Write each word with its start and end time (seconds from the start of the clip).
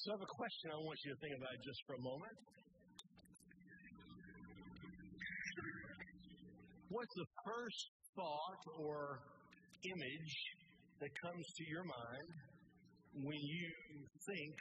So 0.00 0.12
I 0.12 0.14
have 0.16 0.24
a 0.24 0.32
question 0.32 0.72
I 0.72 0.80
want 0.80 0.96
you 1.04 1.12
to 1.12 1.20
think 1.20 1.36
about 1.36 1.52
just 1.60 1.80
for 1.84 1.92
a 1.92 2.00
moment. 2.00 2.36
What's 6.88 7.14
the 7.20 7.28
first 7.44 7.84
thought 8.16 8.62
or 8.80 9.20
image 9.84 10.34
that 11.04 11.12
comes 11.20 11.44
to 11.44 11.64
your 11.68 11.84
mind 11.84 12.28
when 13.28 13.40
you 13.44 13.68
think 14.24 14.56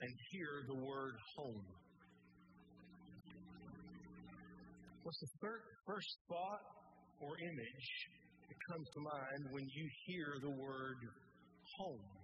and 0.00 0.12
hear 0.32 0.64
the 0.64 0.78
word 0.80 1.16
home? 1.36 1.68
What's 5.04 5.20
the 5.20 5.32
third, 5.44 5.60
first 5.84 6.08
thought 6.32 6.64
or 7.20 7.36
image 7.36 7.88
that 8.48 8.56
comes 8.72 8.88
to 8.96 9.00
mind 9.04 9.52
when 9.52 9.68
you 9.68 9.84
hear 10.08 10.40
the 10.40 10.56
word 10.56 11.00
home? 11.76 12.21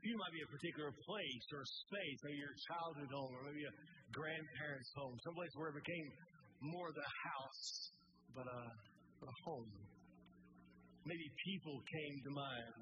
You 0.00 0.16
might 0.16 0.32
be 0.32 0.40
a 0.40 0.48
particular 0.48 0.90
place 0.96 1.46
or 1.52 1.60
space, 1.60 2.18
maybe 2.24 2.40
your 2.40 2.56
childhood 2.72 3.10
home, 3.12 3.32
or 3.36 3.42
maybe 3.44 3.64
a 3.68 3.74
grandparents' 4.16 4.92
home, 4.96 5.12
someplace 5.20 5.52
where 5.60 5.68
it 5.70 5.76
became 5.76 6.08
more 6.64 6.88
a 6.88 7.10
house, 7.28 7.64
but 8.32 8.48
a, 8.48 8.60
a 9.28 9.32
home. 9.44 9.72
Maybe 11.04 11.26
people 11.44 11.76
came 11.84 12.14
to 12.24 12.30
mind. 12.32 12.80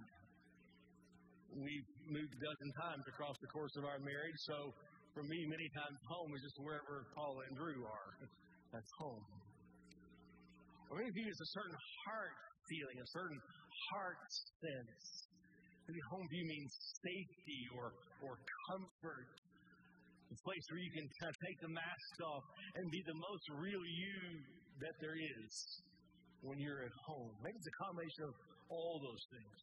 We've 1.58 1.90
moved 2.06 2.32
a 2.38 2.40
dozen 2.42 2.70
times 2.86 3.04
across 3.10 3.34
the 3.42 3.50
course 3.50 3.74
of 3.78 3.84
our 3.86 3.98
marriage, 3.98 4.38
so 4.46 4.70
for 5.18 5.26
me, 5.26 5.38
many 5.50 5.66
times 5.74 5.98
home 6.06 6.30
is 6.38 6.42
just 6.46 6.58
wherever 6.62 7.02
Paula 7.18 7.42
and 7.50 7.58
Drew 7.58 7.82
are. 7.82 8.10
That's 8.70 8.92
home. 9.02 9.26
Or 10.90 11.02
maybe 11.02 11.26
it's 11.26 11.42
a 11.42 11.50
certain 11.58 11.74
heart 12.06 12.38
feeling, 12.70 12.96
a 13.02 13.08
certain 13.10 13.40
heart 13.90 14.30
sense. 14.62 15.27
Maybe 15.88 16.04
home 16.12 16.28
you 16.28 16.44
means 16.44 16.68
safety 17.00 17.60
or, 17.72 17.96
or 18.20 18.36
comfort. 18.68 19.28
A 20.28 20.36
place 20.44 20.64
where 20.68 20.84
you 20.84 20.92
can 20.92 21.08
kind 21.16 21.32
of 21.32 21.38
take 21.40 21.58
the 21.64 21.72
mask 21.72 22.14
off 22.28 22.44
and 22.76 22.84
be 22.92 23.00
the 23.08 23.16
most 23.16 23.44
real 23.56 23.80
you 23.80 24.44
that 24.84 24.92
there 25.00 25.16
is 25.16 25.52
when 26.44 26.60
you're 26.60 26.84
at 26.84 26.92
home. 27.08 27.32
Maybe 27.40 27.56
it's 27.56 27.72
a 27.72 27.78
combination 27.80 28.22
of 28.28 28.34
all 28.68 29.00
those 29.00 29.24
things. 29.32 29.58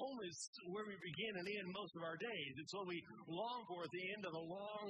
Home 0.00 0.18
is 0.24 0.36
where 0.72 0.88
we 0.88 0.96
begin 0.96 1.32
and 1.36 1.44
end 1.44 1.68
most 1.76 1.92
of 2.00 2.02
our 2.08 2.16
days. 2.16 2.52
It's 2.56 2.72
what 2.72 2.88
we 2.88 2.96
long 3.28 3.60
for 3.68 3.84
at 3.84 3.92
the 3.92 4.04
end 4.16 4.24
of 4.24 4.32
a 4.32 4.44
long 4.48 4.88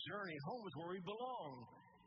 journey. 0.00 0.36
Home 0.48 0.64
is 0.64 0.74
where 0.80 0.96
we 0.96 1.02
belong. 1.04 1.52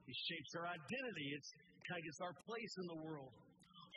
It 0.09 0.17
shapes 0.17 0.51
our 0.57 0.65
identity. 0.65 1.27
It's 1.37 1.49
kind 1.85 2.01
of 2.01 2.05
gets 2.09 2.21
our 2.25 2.35
place 2.49 2.73
in 2.81 2.85
the 2.89 2.99
world. 3.05 3.29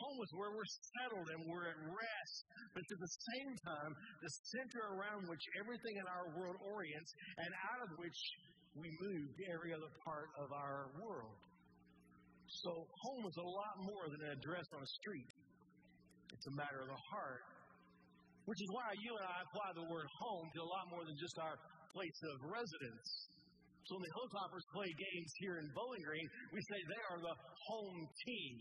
Home 0.03 0.19
is 0.19 0.33
where 0.35 0.51
we're 0.51 0.73
settled 0.99 1.29
and 1.31 1.41
we're 1.47 1.71
at 1.71 1.79
rest, 1.87 2.37
but 2.75 2.83
at 2.83 2.99
the 2.99 3.13
same 3.31 3.51
time, 3.63 3.93
the 4.19 4.33
center 4.51 4.83
around 4.99 5.31
which 5.31 5.45
everything 5.63 5.95
in 5.95 6.07
our 6.11 6.27
world 6.35 6.59
orients 6.67 7.11
and 7.39 7.51
out 7.71 7.81
of 7.87 7.91
which 8.03 8.19
we 8.75 8.91
move 8.99 9.27
to 9.31 9.45
every 9.55 9.71
other 9.71 9.91
part 10.03 10.29
of 10.43 10.51
our 10.51 10.91
world. 10.99 11.39
So, 12.67 12.71
home 12.83 13.25
is 13.31 13.37
a 13.39 13.49
lot 13.49 13.75
more 13.81 14.05
than 14.11 14.21
an 14.29 14.33
address 14.37 14.67
on 14.75 14.83
a 14.83 14.91
street. 15.01 15.31
It's 16.35 16.47
a 16.51 16.55
matter 16.59 16.83
of 16.83 16.89
the 16.91 17.03
heart, 17.15 17.45
which 18.45 18.61
is 18.61 18.69
why 18.75 18.93
you 18.99 19.13
and 19.17 19.27
I 19.29 19.39
apply 19.47 19.69
the 19.79 19.87
word 19.87 20.09
home 20.19 20.47
to 20.51 20.61
a 20.61 20.69
lot 20.69 20.85
more 20.91 21.05
than 21.07 21.17
just 21.17 21.37
our 21.39 21.57
place 21.95 22.21
of 22.33 22.37
residence. 22.49 23.09
So 23.87 23.99
when 23.99 24.05
the 24.09 24.15
Hilltoppers 24.15 24.65
play 24.73 24.91
games 24.95 25.31
here 25.43 25.57
in 25.61 25.67
Bowling 25.75 26.05
Green, 26.07 26.29
we 26.55 26.61
say 26.61 26.79
they 26.87 27.03
are 27.13 27.21
the 27.21 27.37
home 27.69 28.01
team. 28.25 28.57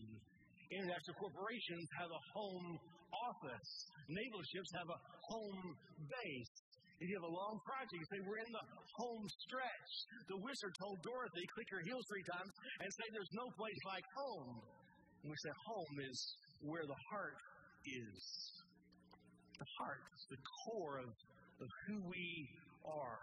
International 0.71 1.15
corporations 1.19 1.87
have 1.99 2.11
a 2.11 2.21
home 2.31 2.79
office. 3.11 3.71
Naval 4.07 4.43
ships 4.55 4.71
have 4.79 4.87
a 4.87 4.99
home 5.27 5.61
base. 6.07 6.55
If 7.01 7.09
you 7.09 7.17
have 7.17 7.27
a 7.27 7.33
long 7.33 7.57
project, 7.65 7.97
you 7.97 8.07
say, 8.07 8.21
We're 8.23 8.39
in 8.39 8.53
the 8.55 8.65
home 8.95 9.25
stretch. 9.49 9.91
The 10.31 10.39
wizard 10.39 10.73
told 10.79 11.01
Dorothy, 11.03 11.43
click 11.57 11.67
your 11.73 11.83
heels 11.83 12.05
three 12.07 12.23
times 12.23 12.51
and 12.79 12.87
say, 12.87 13.05
There's 13.11 13.33
no 13.35 13.49
place 13.57 13.81
like 13.89 14.05
home. 14.15 14.63
And 15.25 15.27
we 15.27 15.37
say, 15.43 15.51
Home 15.75 15.95
is 16.07 16.17
where 16.63 16.85
the 16.85 16.99
heart 17.11 17.39
is. 17.83 18.21
The 19.59 19.69
heart 19.81 20.03
is 20.13 20.23
the 20.29 20.41
core 20.65 21.01
of, 21.03 21.11
of 21.59 21.69
who 21.89 21.97
we 22.05 22.27
are. 22.85 23.21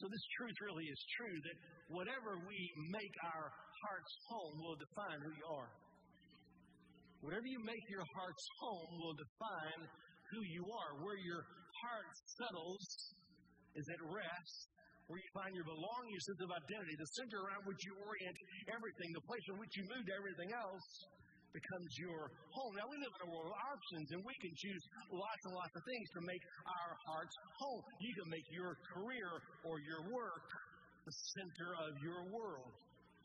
So, 0.00 0.08
this 0.08 0.24
truth 0.40 0.56
really 0.64 0.88
is 0.88 1.00
true 1.16 1.36
that 1.36 1.56
whatever 1.92 2.40
we 2.48 2.58
make 2.92 3.14
our 3.24 3.52
heart's 3.84 4.14
home 4.28 4.54
will 4.60 4.78
define 4.80 5.20
who 5.20 5.32
you 5.32 5.48
are. 5.52 5.72
Whatever 7.22 7.46
you 7.46 7.62
make 7.62 7.86
your 7.86 8.02
heart's 8.18 8.46
home 8.58 8.98
will 8.98 9.14
define 9.14 9.80
who 10.34 10.40
you 10.50 10.66
are. 10.66 10.90
Where 11.06 11.18
your 11.22 11.46
heart 11.86 12.10
settles 12.34 12.82
is 13.78 13.86
at 13.86 14.00
rest, 14.02 14.58
where 15.06 15.22
you 15.22 15.30
find 15.30 15.54
your 15.54 15.62
belonging, 15.62 16.10
your 16.10 16.24
sense 16.26 16.42
of 16.42 16.50
identity, 16.50 16.94
the 16.98 17.10
center 17.14 17.38
around 17.46 17.62
which 17.62 17.78
you 17.86 17.94
orient 17.94 18.36
everything, 18.74 19.08
the 19.14 19.26
place 19.30 19.46
in 19.54 19.56
which 19.62 19.72
you 19.78 19.84
move 19.86 20.02
to 20.02 20.14
everything 20.18 20.50
else 20.50 20.88
becomes 21.54 21.90
your 22.00 22.26
home. 22.58 22.72
Now, 22.74 22.90
we 22.90 22.98
live 22.98 23.12
in 23.12 23.22
a 23.28 23.30
world 23.30 23.54
of 23.54 23.58
options, 23.70 24.06
and 24.18 24.20
we 24.26 24.34
can 24.42 24.52
choose 24.58 24.82
lots 25.14 25.42
and 25.46 25.52
lots 25.54 25.74
of 25.78 25.82
things 25.84 26.06
to 26.18 26.20
make 26.26 26.42
our 26.64 26.92
hearts 27.06 27.34
home. 27.60 27.80
You 28.02 28.12
can 28.18 28.28
make 28.34 28.46
your 28.50 28.72
career 28.98 29.30
or 29.62 29.78
your 29.84 30.02
work 30.10 30.48
the 31.06 31.14
center 31.38 31.70
of 31.86 31.92
your 32.02 32.20
world 32.34 32.72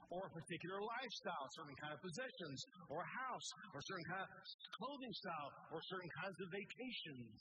or 0.09 0.27
a 0.27 0.31
particular 0.31 0.79
lifestyle, 0.79 1.45
certain 1.51 1.77
kind 1.77 1.91
of 1.91 1.99
possessions, 1.99 2.57
or 2.87 3.03
a 3.03 3.09
house, 3.27 3.47
or 3.75 3.79
certain 3.83 4.07
kind 4.07 4.23
of 4.23 4.29
clothing 4.79 5.13
style, 5.19 5.49
or 5.75 5.79
certain 5.91 6.11
kinds 6.23 6.37
of 6.39 6.47
vacations. 6.51 7.39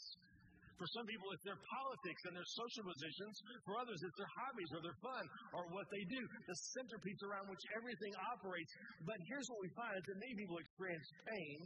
For 0.76 0.84
some 0.92 1.08
people, 1.08 1.32
it's 1.32 1.46
their 1.48 1.56
politics 1.56 2.22
and 2.28 2.36
their 2.36 2.50
social 2.52 2.84
positions. 2.84 3.34
For 3.64 3.80
others, 3.80 3.96
it's 3.96 4.18
their 4.20 4.32
hobbies 4.44 4.70
or 4.76 4.80
their 4.84 4.98
fun 5.00 5.24
or 5.56 5.64
what 5.72 5.88
they 5.88 6.04
do, 6.04 6.20
the 6.20 6.56
centerpiece 6.76 7.20
around 7.24 7.48
which 7.48 7.64
everything 7.80 8.12
operates. 8.36 8.72
But 9.08 9.16
here's 9.24 9.48
what 9.48 9.60
we 9.64 9.72
find 9.72 9.96
is 9.96 10.04
that 10.04 10.18
many 10.20 10.36
people 10.36 10.60
experience 10.60 11.08
pain 11.32 11.60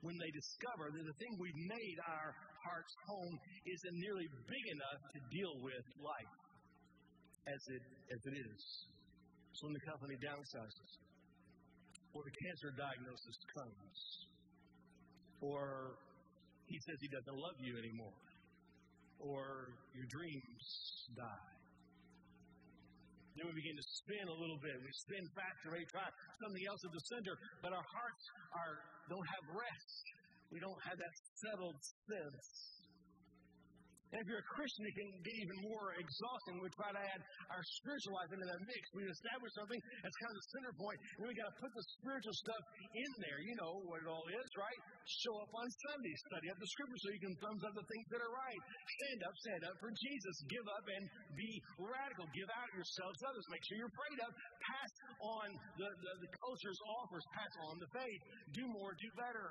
when 0.00 0.16
they 0.16 0.30
discover 0.32 0.88
that 0.88 1.04
the 1.04 1.16
thing 1.20 1.36
we've 1.36 1.62
made 1.68 1.98
our 2.08 2.32
heart's 2.64 2.96
home 3.12 3.34
isn't 3.66 3.96
nearly 4.00 4.26
big 4.46 4.64
enough 4.72 5.00
to 5.12 5.18
deal 5.28 5.54
with 5.60 5.84
life 6.00 6.32
as 7.44 7.60
it, 7.76 7.84
as 8.08 8.20
it 8.24 8.36
is. 8.40 8.62
So 9.52 9.66
when 9.66 9.74
the 9.74 9.86
company 9.86 10.16
downsizes, 10.22 10.90
or 12.14 12.22
the 12.24 12.34
cancer 12.46 12.70
diagnosis 12.74 13.36
comes, 13.52 13.98
or 15.40 15.98
he 16.66 16.76
says 16.86 16.96
he 17.00 17.10
doesn't 17.10 17.38
love 17.38 17.58
you 17.60 17.74
anymore, 17.78 18.22
or 19.18 19.74
your 19.94 20.06
dreams 20.08 20.64
die. 21.16 21.52
Then 23.38 23.46
we 23.46 23.54
begin 23.54 23.78
to 23.78 23.86
spin 24.02 24.26
a 24.26 24.34
little 24.34 24.58
bit. 24.58 24.74
We 24.82 24.90
spin 25.06 25.22
faster, 25.30 25.70
maybe 25.70 25.86
try 25.94 26.06
something 26.42 26.64
else 26.66 26.82
at 26.82 26.90
the 26.90 27.04
center, 27.06 27.34
but 27.62 27.70
our 27.70 27.86
hearts 27.86 28.24
are 28.50 28.74
don't 29.06 29.28
have 29.30 29.44
rest. 29.54 30.04
We 30.50 30.58
don't 30.58 30.82
have 30.90 30.98
that 30.98 31.14
settled 31.38 31.78
sense 31.78 32.77
and 34.08 34.24
if 34.24 34.26
you're 34.26 34.40
a 34.40 34.50
Christian, 34.56 34.88
it 34.88 34.94
can 34.96 35.08
get 35.20 35.36
even 35.36 35.58
more 35.68 35.92
exhausting. 36.00 36.56
We 36.64 36.72
try 36.80 36.96
to 36.96 37.02
add 37.12 37.20
our 37.52 37.60
spiritual 37.60 38.16
life 38.16 38.32
into 38.32 38.46
that 38.48 38.60
mix. 38.64 38.82
We 38.96 39.04
establish 39.04 39.52
something 39.52 39.80
that's 40.00 40.16
kind 40.16 40.32
of 40.32 40.38
the 40.40 40.48
center 40.56 40.72
point, 40.80 40.98
and 41.20 41.22
we 41.28 41.36
got 41.36 41.48
to 41.52 41.56
put 41.60 41.68
the 41.76 41.84
spiritual 42.00 42.32
stuff 42.40 42.62
in 42.96 43.10
there. 43.20 43.38
You 43.44 43.52
know 43.60 43.84
what 43.84 44.00
it 44.00 44.08
all 44.08 44.24
is, 44.32 44.48
right? 44.56 44.80
Show 45.04 45.34
up 45.44 45.52
on 45.52 45.66
Sunday, 45.92 46.14
study 46.24 46.48
up 46.48 46.56
the 46.56 46.70
scripture 46.72 47.00
so 47.04 47.08
you 47.12 47.20
can 47.20 47.34
thumbs 47.36 47.62
up 47.68 47.74
the 47.76 47.84
things 47.84 48.06
that 48.08 48.20
are 48.24 48.32
right. 48.32 48.60
Stand 48.96 49.20
up, 49.28 49.34
stand 49.44 49.62
up 49.68 49.76
for 49.76 49.92
Jesus. 49.92 50.34
Give 50.48 50.66
up 50.72 50.84
and 50.88 51.04
be 51.36 51.50
radical. 51.76 52.24
Give 52.32 52.48
out 52.56 52.68
yourselves 52.72 53.18
others. 53.28 53.44
Make 53.52 53.60
sure 53.68 53.76
you're 53.76 53.92
prayed 53.92 54.20
up. 54.24 54.32
Pass 54.64 54.92
on 55.20 55.46
the, 55.76 55.88
the, 56.00 56.12
the 56.24 56.30
culture's 56.40 56.80
offers. 56.96 57.24
Pass 57.36 57.52
on 57.68 57.76
the 57.76 57.90
faith. 57.92 58.22
Do 58.56 58.64
more, 58.72 58.96
do 58.96 59.08
better. 59.20 59.48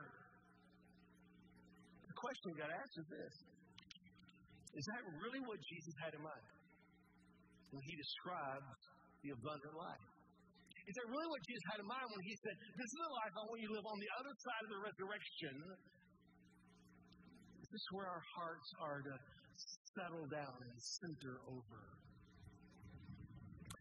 The 2.09 2.17
question 2.17 2.43
we 2.49 2.57
got 2.57 2.73
to 2.73 2.79
ask 2.81 2.93
is 2.97 3.09
this 3.13 3.35
is 4.77 4.85
that 4.93 5.01
really 5.09 5.41
what 5.41 5.57
Jesus 5.65 5.95
had 6.05 6.13
in 6.13 6.21
mind 6.21 6.47
when 7.73 7.81
he 7.81 7.93
described 7.97 8.69
the 9.25 9.33
abundant 9.33 9.73
life? 9.73 10.07
Is 10.87 10.95
that 10.95 11.07
really 11.09 11.27
what 11.27 11.41
Jesus 11.43 11.65
had 11.73 11.79
in 11.81 11.89
mind 11.89 12.07
when 12.07 12.23
he 12.23 12.33
said, 12.45 12.55
This 12.77 12.87
is 12.87 12.99
the 13.01 13.11
life 13.11 13.33
I 13.35 13.43
want 13.49 13.59
you 13.59 13.67
to 13.73 13.75
live 13.75 13.89
on 13.89 13.99
the 13.99 14.11
other 14.21 14.33
side 14.37 14.63
of 14.63 14.71
the 14.71 14.81
resurrection? 14.85 15.55
Is 17.59 17.67
this 17.73 17.85
where 17.91 18.07
our 18.07 18.23
hearts 18.37 18.69
are 18.79 19.01
to 19.03 19.15
settle 19.97 20.25
down 20.31 20.55
and 20.61 20.77
center 20.79 21.41
over? 21.49 21.81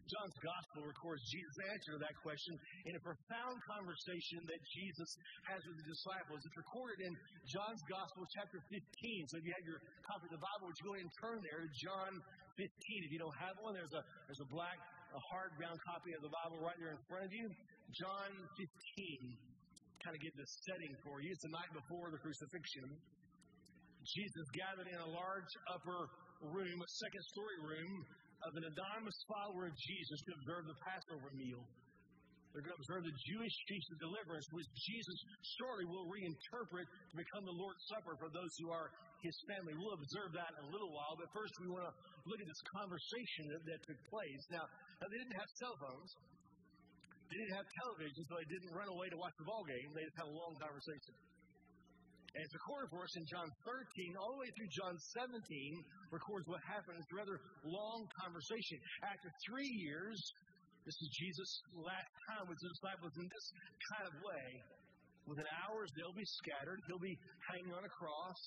John's 0.07 0.39
gospel 0.39 0.87
records 0.87 1.19
Jesus' 1.27 1.59
answer 1.67 1.99
to 1.99 2.01
that 2.01 2.15
question 2.23 2.55
in 2.87 2.95
a 2.95 3.01
profound 3.03 3.59
conversation 3.67 4.39
that 4.47 4.61
Jesus 4.71 5.09
has 5.51 5.59
with 5.67 5.77
the 5.83 5.87
disciples. 5.87 6.39
It's 6.47 6.55
recorded 6.55 7.11
in 7.11 7.13
John's 7.51 7.83
gospel, 7.91 8.23
chapter 8.39 8.63
15. 8.71 8.79
So 9.27 9.35
if 9.39 9.43
you 9.43 9.51
have 9.51 9.67
your 9.67 9.83
copy 10.07 10.31
of 10.31 10.33
the 10.39 10.43
Bible, 10.43 10.71
would 10.71 10.79
you 10.79 10.85
go 10.87 10.93
ahead 10.95 11.07
and 11.07 11.15
turn 11.19 11.37
there 11.43 11.59
to 11.59 11.71
John 11.75 12.11
15? 12.55 12.63
If 13.03 13.11
you 13.11 13.19
don't 13.19 13.39
have 13.43 13.55
one, 13.59 13.75
there's 13.75 13.91
a 13.91 14.03
there's 14.31 14.43
a 14.43 14.49
black, 14.49 14.79
a 15.11 15.21
hardbound 15.35 15.77
copy 15.83 16.15
of 16.15 16.23
the 16.23 16.31
Bible 16.31 16.63
right 16.63 16.77
there 16.79 16.95
in 16.95 17.01
front 17.11 17.27
of 17.27 17.31
you. 17.35 17.51
John 17.91 18.31
15. 18.55 19.35
Kind 20.07 20.15
of 20.15 20.21
get 20.23 20.33
the 20.39 20.47
setting 20.71 20.93
for 21.03 21.19
you. 21.19 21.35
It's 21.35 21.43
the 21.43 21.51
night 21.51 21.71
before 21.75 22.07
the 22.15 22.21
crucifixion. 22.23 22.95
Jesus 24.07 24.45
gathered 24.55 24.87
in 24.87 24.99
a 25.03 25.09
large 25.11 25.51
upper 25.67 25.99
room, 26.55 26.77
a 26.79 26.89
second 26.95 27.23
story 27.27 27.59
room 27.59 27.91
of 28.45 28.51
an 28.53 28.65
anonymous 28.67 29.17
follower 29.25 29.69
of 29.69 29.75
Jesus 29.77 30.17
to 30.27 30.31
observe 30.37 30.63
the 30.69 30.77
Passover 30.83 31.29
meal. 31.33 31.63
They're 32.53 32.65
going 32.65 32.73
to 32.73 32.81
observe 32.81 33.05
the 33.05 33.17
Jewish 33.29 33.53
feast 33.69 33.87
of 33.93 33.97
deliverance, 34.01 34.47
which 34.49 34.65
Jesus 34.73 35.17
shortly 35.61 35.85
will 35.85 36.09
reinterpret 36.09 36.87
to 36.89 37.15
become 37.15 37.45
the 37.45 37.53
Lord's 37.53 37.83
Supper 37.85 38.17
for 38.17 38.33
those 38.33 38.49
who 38.57 38.73
are 38.73 38.89
his 39.21 39.35
family. 39.45 39.77
We'll 39.77 39.93
observe 39.93 40.33
that 40.33 40.57
in 40.57 40.61
a 40.65 40.71
little 40.73 40.89
while, 40.89 41.13
but 41.19 41.29
first 41.37 41.53
we 41.61 41.69
want 41.69 41.85
to 41.85 41.93
look 42.25 42.39
at 42.41 42.47
this 42.49 42.63
conversation 42.73 43.53
that, 43.53 43.61
that 43.61 43.79
took 43.85 43.99
place. 44.09 44.41
Now, 44.49 44.65
now, 44.97 45.05
they 45.13 45.21
didn't 45.21 45.37
have 45.37 45.49
cell 45.61 45.75
phones. 45.77 46.09
They 47.29 47.37
didn't 47.37 47.55
have 47.59 47.67
television, 47.85 48.21
so 48.25 48.39
they 48.39 48.49
didn't 48.49 48.73
run 48.73 48.89
away 48.89 49.11
to 49.13 49.17
watch 49.19 49.35
the 49.37 49.45
ball 49.45 49.61
game. 49.67 49.93
They 49.93 50.01
just 50.07 50.17
had 50.17 50.25
a 50.25 50.33
long 50.33 50.57
conversation. 50.57 51.13
It's 52.35 52.53
recorded 52.53 52.91
for 52.91 53.01
us 53.07 53.13
in 53.15 53.25
John 53.25 53.47
13, 53.63 54.19
all 54.19 54.35
the 54.35 54.41
way 54.43 54.51
through 54.51 54.71
John 54.75 54.95
17, 54.99 55.39
records 56.11 56.45
what 56.45 56.59
happened. 56.67 56.99
It's 56.99 57.11
a 57.13 57.17
rather 57.17 57.39
long 57.63 58.03
conversation. 58.19 58.77
After 59.07 59.29
three 59.47 59.71
years, 59.79 60.19
this 60.83 60.97
is 60.99 61.07
Jesus' 61.15 61.53
last 61.75 62.11
time 62.31 62.45
with 62.47 62.59
his 62.59 62.71
disciples 62.77 63.13
in 63.15 63.27
this 63.27 63.45
kind 63.91 64.05
of 64.11 64.13
way. 64.23 64.47
Within 65.27 65.47
hours, 65.67 65.91
they'll 65.95 66.15
be 66.15 66.27
scattered. 66.43 66.79
He'll 66.87 67.03
be 67.03 67.15
hanging 67.51 67.75
on 67.75 67.83
a 67.83 67.91
cross. 67.91 68.41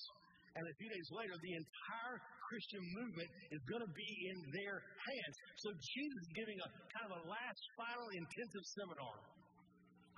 And 0.57 0.65
a 0.65 0.75
few 0.81 0.89
days 0.89 1.07
later, 1.13 1.37
the 1.37 1.53
entire 1.55 2.17
Christian 2.49 2.83
movement 2.97 3.29
is 3.55 3.61
going 3.71 3.85
to 3.85 3.93
be 3.95 4.11
in 4.27 4.37
their 4.51 4.77
hands. 4.81 5.35
So 5.63 5.71
Jesus 5.71 6.19
is 6.27 6.31
giving 6.35 6.57
a 6.59 6.67
kind 6.91 7.05
of 7.07 7.13
a 7.15 7.21
last, 7.29 7.61
final, 7.79 8.07
intensive 8.11 8.65
seminar. 8.75 9.15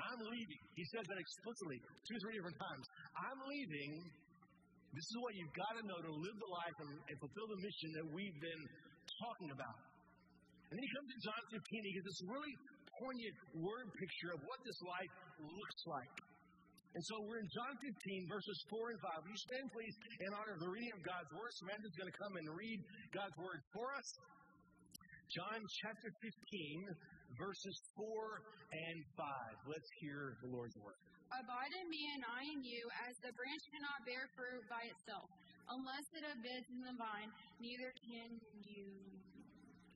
I'm 0.10 0.22
leaving. 0.28 0.62
He 0.76 0.86
says 0.92 1.06
that 1.08 1.20
explicitly 1.20 1.78
two 2.04 2.16
or 2.18 2.22
three 2.28 2.36
different 2.36 2.60
times. 2.60 2.86
I'm 3.16 3.40
leaving. 3.48 3.92
This 4.94 5.06
is 5.10 5.16
what 5.24 5.34
you've 5.34 5.56
got 5.58 5.74
to 5.80 5.84
know 5.90 6.00
to 6.00 6.12
live 6.14 6.38
the 6.38 6.52
life 6.54 6.78
and, 6.86 6.92
and 7.10 7.16
fulfill 7.18 7.48
the 7.50 7.60
mission 7.64 7.90
that 7.98 8.08
we've 8.14 8.40
been 8.44 8.64
talking 9.26 9.50
about. 9.50 9.78
And 10.70 10.78
then 10.78 10.84
he 10.86 10.92
comes 10.94 11.10
to 11.14 11.20
John 11.22 11.42
15. 11.50 11.60
He 11.62 11.94
gives 11.98 12.08
this 12.10 12.22
really 12.30 12.54
poignant 13.02 13.36
word 13.58 13.88
picture 13.98 14.32
of 14.38 14.42
what 14.46 14.60
this 14.62 14.80
life 14.86 15.14
looks 15.42 15.82
like. 15.90 16.14
And 16.94 17.02
so 17.10 17.18
we're 17.26 17.42
in 17.42 17.50
John 17.50 17.74
15, 17.82 18.30
verses 18.30 18.58
4 18.70 18.94
and 18.94 19.02
5. 19.02 19.26
Will 19.26 19.34
you 19.34 19.44
stand, 19.50 19.66
please, 19.74 19.96
in 20.22 20.30
honor 20.38 20.54
of 20.54 20.62
the 20.62 20.70
reading 20.70 20.94
of 20.94 21.02
God's 21.02 21.26
Word? 21.34 21.50
Samantha's 21.58 21.96
going 21.98 22.12
to 22.14 22.18
come 22.22 22.34
and 22.38 22.46
read 22.54 22.78
God's 23.10 23.34
Word 23.42 23.60
for 23.74 23.98
us. 23.98 24.08
John 25.34 25.58
chapter 25.82 26.10
15, 26.22 26.94
verses 27.40 27.78
4 27.98 28.06
and 28.72 28.98
5. 29.18 29.72
Let's 29.72 29.90
hear 30.02 30.38
the 30.42 30.50
Lord's 30.50 30.78
Word. 30.78 30.98
Abide 31.34 31.74
in 31.82 31.88
me 31.90 32.02
and 32.14 32.22
I 32.30 32.42
in 32.46 32.62
you, 32.62 32.86
as 33.10 33.18
the 33.26 33.34
branch 33.34 33.64
cannot 33.74 34.06
bear 34.06 34.30
fruit 34.38 34.62
by 34.70 34.86
itself, 34.86 35.26
unless 35.66 36.06
it 36.14 36.26
abides 36.30 36.70
in 36.70 36.82
the 36.86 36.94
vine, 36.94 37.32
neither 37.58 37.90
can 38.06 38.38
you. 38.70 38.86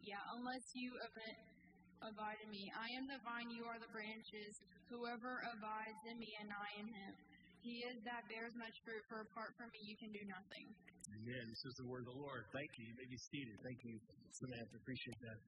Yeah, 0.02 0.24
unless 0.34 0.66
you 0.74 0.90
abide 2.02 2.40
in 2.42 2.50
me. 2.50 2.66
I 2.74 2.90
am 2.98 3.06
the 3.06 3.22
vine, 3.22 3.54
you 3.54 3.70
are 3.70 3.78
the 3.78 3.92
branches. 3.94 4.54
Whoever 4.90 5.44
abides 5.54 6.02
in 6.10 6.18
me 6.18 6.32
and 6.42 6.50
I 6.50 6.68
in 6.80 6.88
him, 6.90 7.14
he 7.62 7.86
is 7.86 8.00
that 8.08 8.24
bears 8.32 8.56
much 8.56 8.74
fruit, 8.88 9.04
for 9.06 9.22
apart 9.28 9.52
from 9.60 9.70
me 9.76 9.84
you 9.84 9.98
can 10.00 10.10
do 10.16 10.24
nothing. 10.26 10.66
Amen. 11.22 11.44
This 11.54 11.64
is 11.70 11.76
the 11.84 11.88
word 11.92 12.08
of 12.08 12.16
the 12.16 12.20
Lord. 12.24 12.50
Thank 12.56 12.72
you. 12.80 12.88
You 12.88 12.96
may 12.98 13.08
be 13.12 13.20
seated. 13.30 13.56
Thank 13.62 13.80
you, 13.84 13.96
Samantha. 14.32 14.76
Appreciate 14.80 15.20
that. 15.22 15.40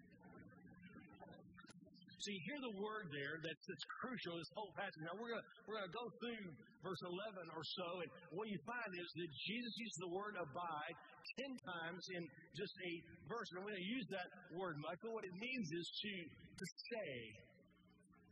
So 2.19 2.27
you 2.36 2.42
hear 2.51 2.60
the 2.60 2.75
word 2.83 3.07
there 3.16 3.39
that's, 3.39 3.63
that's 3.63 3.88
crucial, 4.04 4.36
this 4.36 4.51
whole 4.51 4.75
passage. 4.75 5.00
Now 5.07 5.16
we're 5.16 5.31
gonna 5.31 5.48
we're 5.63 5.80
gonna 5.80 5.95
go 5.95 6.06
through 6.19 6.51
verse 6.83 7.00
11 7.00 7.48
or 7.56 7.63
so, 7.63 7.88
and 8.04 8.10
what 8.36 8.48
you 8.51 8.60
find 8.68 8.92
is 8.92 9.07
that 9.07 9.30
Jesus 9.48 9.74
uses 9.80 9.98
the 10.04 10.12
word 10.12 10.36
abide 10.36 10.95
10 11.38 11.56
times 11.63 12.04
in 12.16 12.24
just 12.57 12.75
a 12.75 12.92
verse. 13.30 13.48
And 13.56 13.63
going 13.63 13.77
to 13.77 13.92
use 13.92 14.07
that 14.12 14.27
word 14.56 14.75
Michael. 14.81 15.13
what 15.16 15.24
it 15.24 15.36
means 15.38 15.68
is 15.71 15.86
to, 15.88 16.13
to 16.60 16.66
stay, 16.66 17.19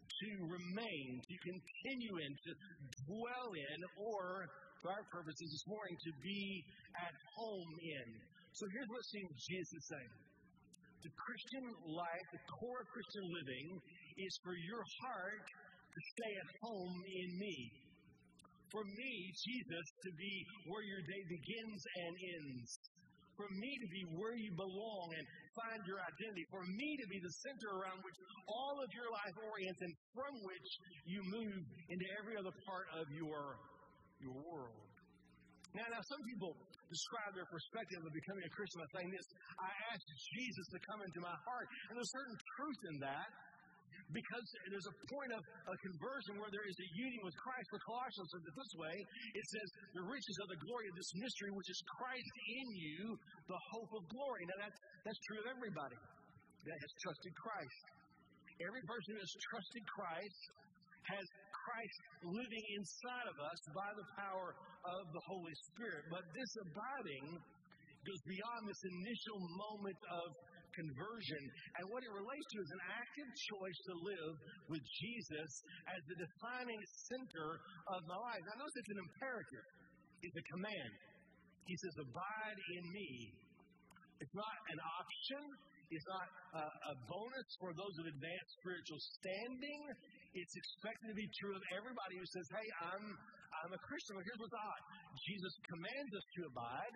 to 0.07 0.29
remain, 0.51 1.09
to 1.23 1.35
continue 1.45 2.15
in, 2.23 2.31
to 2.33 2.51
dwell 3.07 3.49
in, 3.55 3.77
or 4.01 4.47
for 4.81 4.89
our 4.91 5.05
purposes 5.13 5.47
this 5.47 5.65
morning, 5.67 5.95
to 5.95 6.11
be 6.23 6.63
at 6.99 7.13
home 7.37 7.71
in. 7.79 8.07
So 8.53 8.65
here's 8.73 8.89
what 8.89 9.03
seems 9.05 9.31
Jesus 9.45 9.73
is 9.73 9.85
saying. 9.87 10.26
The 11.07 11.15
Christian 11.24 11.63
life, 11.88 12.27
the 12.36 12.44
core 12.59 12.83
of 12.83 12.88
Christian 12.92 13.25
living, 13.31 13.80
is 14.19 14.33
for 14.44 14.51
your 14.59 14.83
heart 15.00 15.48
to 15.88 16.00
stay 16.19 16.33
at 16.36 16.50
home 16.68 17.00
in 17.00 17.30
me. 17.39 17.57
For 18.75 18.83
me, 18.83 19.31
Jesus, 19.31 19.86
to 20.04 20.12
be 20.19 20.33
where 20.68 20.83
your 20.83 21.00
day 21.07 21.24
begins 21.31 21.80
and 21.80 22.12
ends. 22.12 22.68
For 23.39 23.48
me 23.56 23.71
to 23.71 23.88
be 23.88 24.04
where 24.19 24.36
you 24.36 24.51
belong 24.51 25.07
and 25.15 25.24
find 25.56 25.80
your 25.88 26.04
identity. 26.04 26.44
For 26.51 26.68
me 26.75 27.00
to 27.00 27.07
be 27.07 27.24
the 27.24 27.33
center 27.39 27.71
around 27.80 28.04
which 28.04 28.19
all 28.51 28.75
of 28.83 28.92
your 28.92 29.07
life 29.07 29.36
orients 29.48 29.80
and 29.88 29.94
from 30.12 30.33
which 30.44 30.69
you 31.07 31.24
move 31.24 31.63
into 31.88 32.07
every 32.19 32.36
other 32.36 32.51
part 32.68 32.88
of 33.00 33.07
your, 33.15 33.56
your 34.19 34.36
world. 34.44 34.83
Now, 35.71 35.88
now, 35.88 36.04
some 36.04 36.19
people 36.27 36.51
describe 36.87 37.31
their 37.35 37.49
perspective 37.51 37.99
of 38.03 38.11
becoming 38.11 38.43
a 38.47 38.51
Christian 38.51 38.77
by 38.83 38.89
saying 38.99 39.09
this 39.11 39.27
I 39.59 39.71
asked 39.91 40.09
Jesus 40.35 40.65
to 40.71 40.79
come 40.87 40.99
into 41.03 41.19
my 41.23 41.35
heart. 41.47 41.67
And 41.89 41.93
there's 41.99 42.13
certain 42.13 42.37
truth 42.57 42.81
in 42.91 42.95
that 43.03 43.29
because 44.15 44.45
there's 44.71 44.87
a 44.87 44.95
point 45.11 45.31
of 45.35 45.41
a 45.43 45.77
conversion 45.83 46.39
where 46.39 46.47
there 46.47 46.63
is 46.63 46.77
a 46.79 46.89
union 46.95 47.21
with 47.27 47.35
Christ. 47.43 47.65
For 47.67 47.79
Colossians 47.83 48.27
says 48.31 48.43
it 48.47 48.55
this 48.55 48.73
way 48.79 48.95
it 49.35 49.45
says, 49.51 49.67
The 49.99 50.05
riches 50.07 50.37
of 50.43 50.47
the 50.47 50.59
glory 50.63 50.87
of 50.87 50.95
this 50.95 51.11
mystery, 51.19 51.51
which 51.51 51.67
is 51.67 51.79
Christ 51.99 52.33
in 52.47 52.67
you, 52.71 52.99
the 53.51 53.61
hope 53.75 53.91
of 53.99 54.03
glory. 54.07 54.47
Now, 54.47 54.63
that's, 54.63 54.79
that's 55.03 55.21
true 55.27 55.39
of 55.43 55.47
everybody 55.51 55.99
that 55.99 56.77
has 56.79 56.91
trusted 57.03 57.33
Christ. 57.35 57.83
Every 58.63 58.83
person 58.87 59.09
who 59.15 59.21
has 59.21 59.33
trusted 59.51 59.83
Christ 59.91 60.41
has 61.07 61.25
Christ 61.67 61.97
living 62.23 62.65
inside 62.79 63.27
of 63.27 63.37
us 63.43 63.59
by 63.75 63.91
the 63.99 64.07
power 64.15 64.55
of 64.87 65.03
the 65.11 65.23
Holy 65.27 65.55
Spirit. 65.67 66.07
But 66.07 66.23
this 66.31 66.51
abiding 66.63 67.27
goes 68.07 68.23
beyond 68.23 68.61
this 68.71 68.83
initial 68.87 69.39
moment 69.67 69.99
of 70.07 70.27
conversion. 70.71 71.43
And 71.75 71.83
what 71.91 72.07
it 72.07 72.13
relates 72.13 72.47
to 72.55 72.57
is 72.63 72.71
an 72.71 72.83
active 72.87 73.29
choice 73.51 73.79
to 73.91 73.93
live 73.99 74.33
with 74.71 74.83
Jesus 75.03 75.51
as 75.91 75.99
the 76.07 76.17
defining 76.23 76.81
center 77.11 77.49
of 77.91 77.99
my 78.07 78.15
life. 78.15 78.41
Now, 78.47 78.63
notice 78.63 78.77
it's 78.79 78.93
an 78.95 79.01
imperative, 79.03 79.67
it's 80.23 80.37
a 80.39 80.45
command. 80.55 80.91
He 81.67 81.75
says, 81.83 81.93
Abide 81.99 82.59
in 82.79 82.83
me. 82.95 83.11
It's 84.23 84.33
not 84.33 84.56
an 84.71 84.80
option. 84.80 85.44
It's 85.87 86.07
not 86.07 86.27
a, 86.59 86.65
a 86.68 86.94
bonus 87.07 87.47
for 87.63 87.71
those 87.71 87.95
of 88.03 88.06
advanced 88.11 88.51
spiritual 88.59 88.99
standing. 89.19 89.81
It's 90.37 90.53
expected 90.53 91.09
to 91.09 91.17
be 91.17 91.25
true 91.41 91.56
of 91.57 91.63
everybody 91.73 92.21
who 92.21 92.27
says, 92.29 92.45
Hey, 92.53 92.67
I'm, 92.94 93.06
I'm 93.65 93.71
a 93.73 93.81
Christian. 93.81 94.21
But 94.21 94.23
here's 94.29 94.37
what's 94.37 94.53
odd 94.53 94.83
Jesus 95.25 95.53
commands 95.65 96.11
us 96.13 96.25
to 96.37 96.39
abide, 96.53 96.95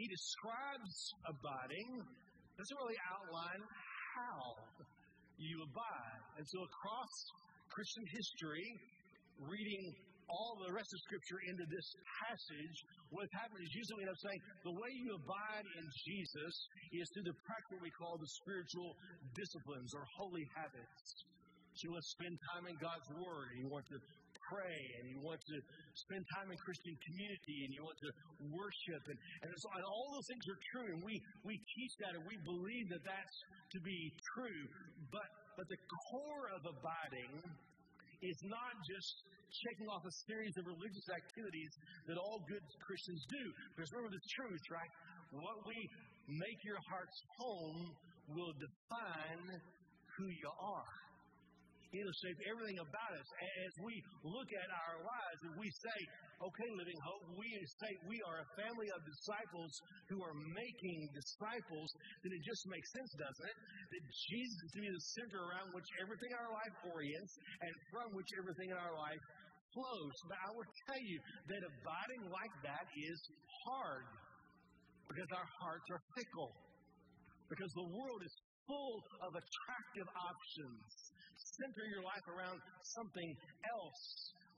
He 0.00 0.08
describes 0.08 0.94
abiding, 1.28 1.88
doesn't 2.56 2.78
really 2.80 3.00
outline 3.04 3.62
how 4.16 4.40
you 5.36 5.60
abide. 5.60 6.20
And 6.40 6.44
so 6.48 6.64
across 6.64 7.12
Christian 7.68 8.04
history, 8.16 8.68
reading 9.44 9.84
all 10.32 10.56
the 10.64 10.72
rest 10.72 10.88
of 10.88 10.98
Scripture 11.04 11.36
into 11.52 11.68
this 11.68 11.88
passage, 12.24 12.76
what's 13.12 13.34
happened 13.36 13.60
is 13.60 13.72
usually 13.76 14.08
up 14.08 14.16
saying 14.24 14.40
the 14.64 14.72
way 14.72 14.90
you 15.04 15.12
abide 15.20 15.66
in 15.68 15.84
Jesus 16.08 16.54
is 16.96 17.04
through 17.12 17.28
the 17.28 17.36
practice 17.44 17.76
what 17.76 17.84
we 17.84 17.92
call 17.92 18.16
the 18.16 18.30
spiritual 18.40 18.96
disciplines 19.36 19.92
or 19.92 20.00
holy 20.16 20.48
habits. 20.56 21.33
You 21.82 21.90
want 21.90 22.06
to 22.06 22.12
spend 22.14 22.34
time 22.54 22.64
in 22.70 22.76
God's 22.78 23.08
Word, 23.18 23.46
and 23.50 23.58
you 23.58 23.68
want 23.68 23.86
to 23.90 23.98
pray, 24.46 24.78
and 25.00 25.10
you 25.10 25.18
want 25.24 25.40
to 25.42 25.56
spend 26.06 26.22
time 26.36 26.48
in 26.52 26.58
Christian 26.62 26.94
community, 27.02 27.56
and 27.66 27.70
you 27.74 27.82
want 27.82 27.98
to 27.98 28.10
worship, 28.54 29.02
and, 29.10 29.18
and, 29.42 29.48
so, 29.56 29.66
and 29.74 29.84
all 29.84 30.08
those 30.14 30.28
things 30.30 30.44
are 30.46 30.60
true, 30.70 30.88
and 30.94 31.00
we, 31.02 31.18
we 31.42 31.56
teach 31.56 31.92
that, 32.04 32.12
and 32.14 32.24
we 32.28 32.36
believe 32.44 32.86
that 32.92 33.02
that's 33.02 33.36
to 33.74 33.78
be 33.82 33.98
true. 34.36 34.62
But, 35.10 35.28
but 35.58 35.66
the 35.66 35.80
core 36.12 36.46
of 36.54 36.62
abiding 36.62 37.32
is 38.22 38.38
not 38.46 38.74
just 38.86 39.12
checking 39.66 39.86
off 39.90 40.02
a 40.02 40.14
series 40.26 40.54
of 40.58 40.66
religious 40.66 41.06
activities 41.14 41.72
that 42.10 42.18
all 42.18 42.42
good 42.48 42.62
Christians 42.82 43.22
do. 43.30 43.44
Because 43.74 43.90
remember 43.94 44.14
the 44.14 44.26
truth, 44.34 44.64
right? 44.70 44.92
What 45.30 45.62
we 45.66 45.78
make 46.26 46.58
your 46.66 46.80
heart's 46.90 47.20
home 47.38 47.94
will 48.34 48.54
define 48.56 49.46
who 50.18 50.26
you 50.26 50.50
are. 50.58 51.03
It'll 51.94 52.20
shape 52.26 52.40
everything 52.50 52.78
about 52.82 53.12
us. 53.14 53.28
As 53.62 53.72
we 53.86 53.94
look 54.26 54.50
at 54.50 54.68
our 54.68 54.96
lives 54.98 55.40
and 55.46 55.54
we 55.54 55.70
say, 55.70 55.98
okay, 56.42 56.68
Living 56.74 56.98
Hope, 57.06 57.38
we 57.38 57.46
say 57.78 57.90
we 58.10 58.18
are 58.26 58.42
a 58.42 58.48
family 58.58 58.90
of 58.90 59.00
disciples 59.06 59.70
who 60.10 60.18
are 60.26 60.34
making 60.34 60.98
disciples, 61.14 61.88
then 62.26 62.34
it 62.34 62.42
just 62.42 62.62
makes 62.66 62.88
sense, 62.90 63.10
doesn't 63.14 63.46
it? 63.46 63.58
That 63.94 64.04
Jesus 64.10 64.58
is 64.58 64.70
to 64.74 64.80
be 64.82 64.90
the 64.90 65.04
center 65.22 65.38
around 65.38 65.70
which 65.70 65.86
everything 66.02 66.34
in 66.34 66.38
our 66.42 66.52
life 66.52 66.74
orients 66.90 67.32
and 67.62 67.72
from 67.94 68.08
which 68.18 68.30
everything 68.42 68.74
in 68.74 68.78
our 68.78 68.96
life 68.98 69.22
flows. 69.70 70.16
But 70.26 70.38
I 70.42 70.50
will 70.50 70.70
tell 70.90 71.02
you 71.02 71.18
that 71.50 71.62
abiding 71.62 72.22
like 72.26 72.54
that 72.66 72.86
is 72.90 73.18
hard 73.66 74.06
because 75.06 75.30
our 75.30 75.48
hearts 75.62 75.86
are 75.94 76.02
fickle. 76.18 76.50
Because 77.46 77.70
the 77.76 77.88
world 77.92 78.22
is 78.24 78.34
full 78.64 78.96
of 79.20 79.30
attractive 79.36 80.08
options. 80.16 80.88
Center 81.60 81.84
your 81.86 82.02
life 82.02 82.26
around 82.26 82.58
something 82.82 83.30
else. 83.70 84.02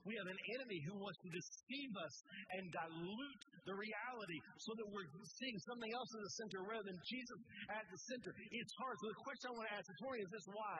We 0.07 0.15
have 0.15 0.29
an 0.31 0.39
enemy 0.55 0.79
who 0.87 0.95
wants 1.03 1.19
to 1.19 1.29
deceive 1.29 1.91
us 1.99 2.15
and 2.55 2.63
dilute 2.71 3.43
the 3.67 3.75
reality 3.75 4.39
so 4.63 4.71
that 4.79 4.87
we're 4.87 5.09
seeing 5.35 5.57
something 5.67 5.91
else 5.91 6.09
in 6.15 6.21
the 6.23 6.33
center 6.39 6.63
rather 6.63 6.87
than 6.87 6.99
Jesus 7.03 7.39
at 7.67 7.83
the 7.91 7.99
center. 8.07 8.31
It's 8.55 8.73
hard. 8.79 8.95
So 9.03 9.11
the 9.11 9.19
question 9.19 9.51
I 9.51 9.53
want 9.59 9.67
to 9.67 9.75
ask 9.75 9.83
this 9.83 9.99
morning 9.99 10.23
is 10.23 10.31
this 10.31 10.47
why? 10.47 10.79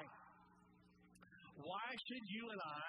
Why 1.60 1.88
should 2.08 2.26
you 2.32 2.44
and 2.56 2.62
I 2.64 2.88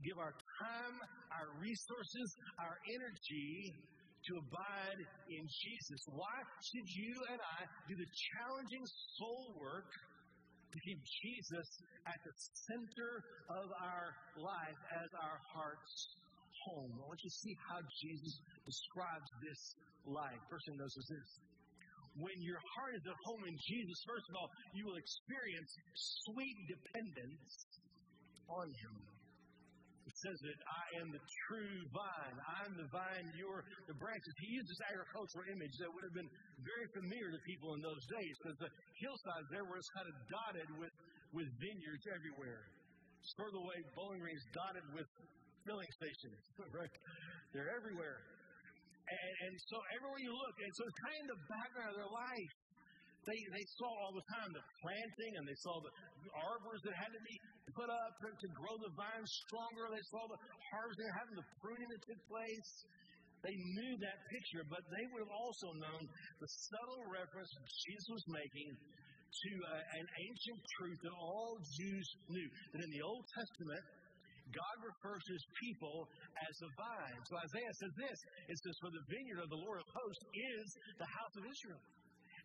give 0.00 0.16
our 0.16 0.32
time, 0.64 0.96
our 1.36 1.48
resources, 1.60 2.28
our 2.64 2.80
energy 2.88 3.76
to 4.24 4.32
abide 4.40 5.00
in 5.28 5.44
Jesus? 5.44 6.00
Why 6.08 6.38
should 6.72 6.88
you 6.88 7.12
and 7.36 7.40
I 7.44 7.60
do 7.84 7.94
the 8.00 8.10
challenging 8.32 8.84
soul 9.20 9.60
work 9.60 9.92
keep 10.82 10.98
Jesus 11.22 11.68
at 12.06 12.18
the 12.24 12.34
center 12.66 13.22
of 13.50 13.66
our 13.78 14.08
life 14.40 14.80
as 14.98 15.08
our 15.20 15.38
heart's 15.54 15.96
home? 16.66 16.92
I 16.98 17.04
want 17.06 17.20
you 17.22 17.30
to 17.30 17.38
see 17.44 17.54
how 17.68 17.78
Jesus 18.02 18.40
describes 18.66 19.28
this 19.44 19.60
life. 20.08 20.40
First 20.50 20.66
thing 20.66 20.76
notice 20.76 20.96
is 20.96 21.08
this. 21.08 21.30
When 22.18 22.38
your 22.42 22.62
heart 22.78 22.94
is 22.94 23.04
at 23.06 23.18
home 23.26 23.42
in 23.46 23.56
Jesus, 23.58 23.98
first 24.06 24.26
of 24.30 24.34
all, 24.38 24.48
you 24.74 24.86
will 24.86 24.98
experience 24.98 25.70
sweet 26.26 26.56
dependence 26.70 27.52
on 28.46 28.70
Him. 28.70 29.13
It 30.04 30.16
says 30.20 30.38
that 30.44 30.58
I 30.68 30.86
am 31.00 31.08
the 31.16 31.24
true 31.48 31.76
vine. 31.88 32.36
I'm 32.60 32.72
the 32.76 32.88
vine, 32.92 33.26
you're 33.40 33.64
the 33.88 33.96
branches. 33.96 34.32
He 34.44 34.60
used 34.60 34.68
this 34.68 34.82
agricultural 34.92 35.48
image 35.48 35.74
that 35.80 35.88
would 35.88 36.04
have 36.04 36.16
been 36.16 36.32
very 36.60 36.86
familiar 36.92 37.32
to 37.32 37.40
people 37.48 37.72
in 37.72 37.80
those 37.80 38.04
days 38.12 38.34
because 38.44 38.58
the 38.60 38.72
hillsides 39.00 39.48
there 39.48 39.64
were 39.64 39.80
kind 39.96 40.08
of 40.12 40.16
dotted 40.28 40.68
with, 40.76 40.94
with 41.32 41.48
vineyards 41.56 42.04
everywhere. 42.12 42.68
It's 43.24 43.32
further 43.40 43.56
away, 43.56 43.80
Bowling 43.96 44.20
Green's 44.20 44.44
dotted 44.52 44.84
with 44.92 45.08
filling 45.64 45.90
stations, 45.96 46.40
right? 46.78 46.94
They're 47.56 47.72
everywhere. 47.72 48.20
And, 49.08 49.32
and 49.48 49.54
so 49.72 49.76
everywhere 49.96 50.20
you 50.20 50.32
look, 50.36 50.56
and 50.60 50.72
so 50.76 50.82
it's 50.84 51.00
kind 51.00 51.24
of 51.24 51.28
the 51.32 51.40
background 51.48 51.90
of 51.92 51.98
their 52.04 52.12
life. 52.12 52.52
They, 53.24 53.40
they 53.56 53.66
saw 53.80 53.88
all 54.04 54.12
the 54.12 54.26
time 54.36 54.52
the 54.52 54.60
planting 54.84 55.32
and 55.40 55.48
they 55.48 55.56
saw 55.64 55.80
the 55.80 55.92
arbors 56.36 56.80
that 56.84 56.92
had 56.92 57.08
to 57.08 57.22
be 57.24 57.36
put 57.74 57.90
up 57.90 58.12
to, 58.22 58.28
to 58.30 58.48
grow 58.54 58.74
the 58.80 58.92
vines 58.94 59.30
stronger. 59.46 59.90
They 59.90 60.06
saw 60.10 60.22
the 60.30 60.38
harvesting, 60.72 61.10
having 61.18 61.36
the 61.38 61.48
pruning 61.60 61.88
that 61.90 62.02
took 62.06 62.22
place. 62.30 62.70
They 63.44 63.52
knew 63.52 63.92
that 64.00 64.18
picture, 64.32 64.64
but 64.72 64.80
they 64.88 65.04
would 65.12 65.22
have 65.28 65.36
also 65.36 65.68
known 65.76 66.02
the 66.40 66.50
subtle 66.72 67.04
reference 67.12 67.50
Jesus 67.84 68.08
was 68.08 68.24
making 68.32 68.72
to 68.72 69.50
uh, 69.68 69.98
an 70.00 70.06
ancient 70.08 70.60
truth 70.80 70.98
that 71.04 71.14
all 71.18 71.60
Jews 71.60 72.08
knew. 72.32 72.48
That 72.72 72.80
in 72.88 72.90
the 72.94 73.04
Old 73.04 73.26
Testament, 73.36 73.84
God 74.48 74.76
refers 74.80 75.20
to 75.28 75.32
his 75.36 75.46
people 75.60 76.08
as 76.40 76.54
a 76.64 76.70
vine. 76.72 77.20
So 77.28 77.36
Isaiah 77.36 77.74
says 77.84 77.92
this 78.00 78.18
it 78.48 78.56
says, 78.64 78.76
For 78.80 78.92
the 78.94 79.04
vineyard 79.12 79.40
of 79.44 79.50
the 79.52 79.60
Lord 79.60 79.82
of 79.82 79.88
hosts 79.92 80.24
is 80.32 80.66
the 80.96 81.10
house 81.10 81.34
of 81.36 81.44
Israel 81.44 81.82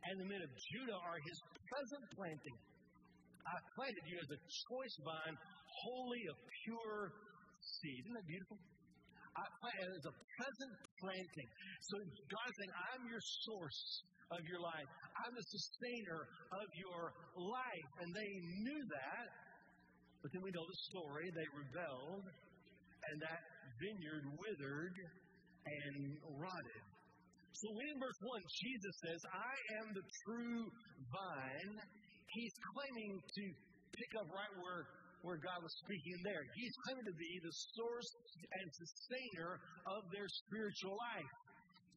and 0.07 0.15
the 0.19 0.27
men 0.31 0.39
of 0.39 0.51
Judah 0.71 0.95
are 0.95 1.19
his 1.19 1.37
present 1.67 2.03
planting. 2.15 2.57
I 3.49 3.57
planted 3.73 4.05
you 4.05 4.17
as 4.21 4.29
a 4.29 4.39
choice 4.39 4.95
vine, 5.01 5.35
holy 5.81 6.23
of 6.29 6.37
pure 6.65 7.09
seed. 7.59 8.05
Isn't 8.05 8.13
that 8.13 8.29
beautiful? 8.29 8.57
I 9.33 9.45
planted 9.61 9.91
as 9.97 10.05
a 10.05 10.13
present 10.13 10.73
planting. 11.01 11.49
So 11.89 11.95
God 11.97 12.45
is 12.45 12.55
saying, 12.61 12.73
I'm 12.93 13.03
your 13.09 13.23
source 13.49 13.81
of 14.29 14.41
your 14.45 14.61
life. 14.61 14.89
I'm 15.25 15.33
the 15.33 15.47
sustainer 15.49 16.21
of 16.53 16.67
your 16.77 17.03
life. 17.37 17.89
And 18.05 18.09
they 18.13 18.31
knew 18.61 18.81
that. 18.85 19.27
But 20.21 20.29
then 20.35 20.43
we 20.43 20.51
know 20.51 20.67
the 20.67 20.79
story. 20.91 21.31
They 21.31 21.47
rebelled, 21.55 22.27
and 22.27 23.15
that 23.23 23.41
vineyard 23.79 24.25
withered 24.35 24.97
and 25.63 25.95
rotted. 26.35 26.83
So 27.55 27.67
in 27.71 27.95
verse 27.99 28.19
1, 28.19 28.43
Jesus 28.59 28.95
says, 29.03 29.19
I 29.31 29.55
am 29.79 29.87
the 29.95 30.05
true 30.23 30.63
vine. 31.11 31.75
He's 32.33 32.55
claiming 32.75 33.17
to 33.17 33.43
pick 33.95 34.11
up 34.21 34.27
right 34.29 34.53
where, 34.61 34.85
where 35.25 35.39
God 35.41 35.59
was 35.65 35.73
speaking 35.85 36.17
there. 36.21 36.43
He's 36.53 36.75
claiming 36.85 37.07
to 37.09 37.17
be 37.17 37.31
the 37.41 37.53
source 37.73 38.09
and 38.53 38.67
sustainer 38.69 39.57
of 39.89 40.01
their 40.13 40.29
spiritual 40.45 40.93
life. 40.93 41.31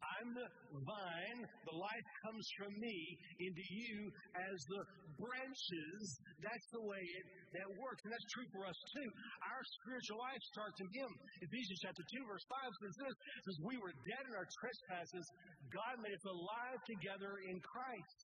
I'm 0.03 0.35
the 0.35 0.49
vine. 0.83 1.41
The 1.47 1.77
life 1.79 2.07
comes 2.27 2.45
from 2.59 2.73
me 2.75 2.97
into 3.39 3.65
you 3.71 4.11
as 4.35 4.59
the 4.67 4.83
branches. 5.15 6.03
That's 6.43 6.69
the 6.75 6.83
way 6.83 6.99
it 6.99 7.27
that 7.55 7.69
works. 7.79 8.01
And 8.03 8.11
that's 8.11 8.29
true 8.35 8.49
for 8.51 8.67
us 8.67 8.79
too. 8.97 9.09
Our 9.47 9.63
spiritual 9.83 10.19
life 10.19 10.43
starts 10.51 10.79
in 10.83 10.89
Him. 10.91 11.11
Ephesians 11.47 11.81
chapter 11.87 12.03
2, 12.03 12.27
verse 12.27 12.47
5 12.51 12.81
says 12.83 12.95
this 12.99 13.15
says, 13.47 13.57
We 13.63 13.77
were 13.79 13.95
dead 14.09 14.25
in 14.27 14.35
our 14.35 14.49
trespasses. 14.59 15.25
God 15.71 15.95
made 16.03 16.17
us 16.17 16.27
alive 16.27 16.81
together 16.83 17.33
in 17.47 17.57
Christ 17.63 18.19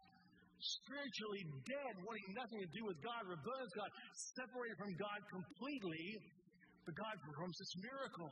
spiritually 0.61 1.43
dead, 1.63 1.93
wanting 2.03 2.29
nothing 2.35 2.61
to 2.63 2.71
do 2.75 2.83
with 2.87 2.99
God, 3.01 3.23
rebellious 3.27 3.73
God, 3.75 3.91
separated 4.35 4.77
from 4.79 4.93
God 4.99 5.21
completely, 5.31 6.07
but 6.83 6.95
God 6.99 7.15
performs 7.23 7.57
this 7.59 7.75
miracle. 7.79 8.31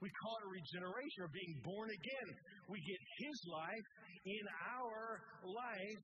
We 0.00 0.12
call 0.20 0.36
it 0.44 0.48
regeneration 0.52 1.24
or 1.24 1.30
being 1.32 1.56
born 1.64 1.88
again. 1.88 2.28
We 2.68 2.78
get 2.84 3.00
His 3.24 3.36
life 3.48 3.86
in 4.28 4.44
our 4.76 5.20
life. 5.40 6.02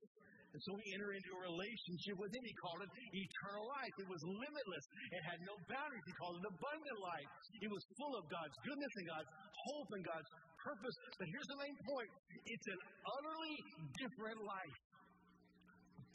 And 0.53 0.61
so 0.61 0.77
we 0.77 0.85
enter 0.93 1.17
into 1.17 1.33
a 1.33 1.41
relationship 1.49 2.17
with 2.21 2.33
Him. 2.33 2.45
He 2.45 2.57
called 2.61 2.81
it 2.85 2.91
eternal 2.93 3.65
life. 3.69 3.95
It 4.01 4.09
was 4.09 4.21
limitless. 4.21 4.85
It 5.13 5.23
had 5.25 5.39
no 5.45 5.55
boundaries. 5.69 6.05
He 6.05 6.15
called 6.21 6.37
it 6.41 6.45
abundant 6.45 6.99
life. 7.01 7.29
It 7.65 7.71
was 7.73 7.85
full 7.97 8.15
of 8.21 8.25
God's 8.29 8.57
goodness 8.65 8.93
and 9.01 9.07
God's 9.09 9.31
hope 9.33 9.91
and 9.97 10.05
God's 10.05 10.31
purpose. 10.61 10.97
But 11.17 11.27
here's 11.33 11.49
the 11.49 11.61
main 11.61 11.77
point 11.89 12.09
it's 12.49 12.69
an 12.69 12.81
utterly 13.05 13.57
different 13.97 14.41
life 14.45 14.77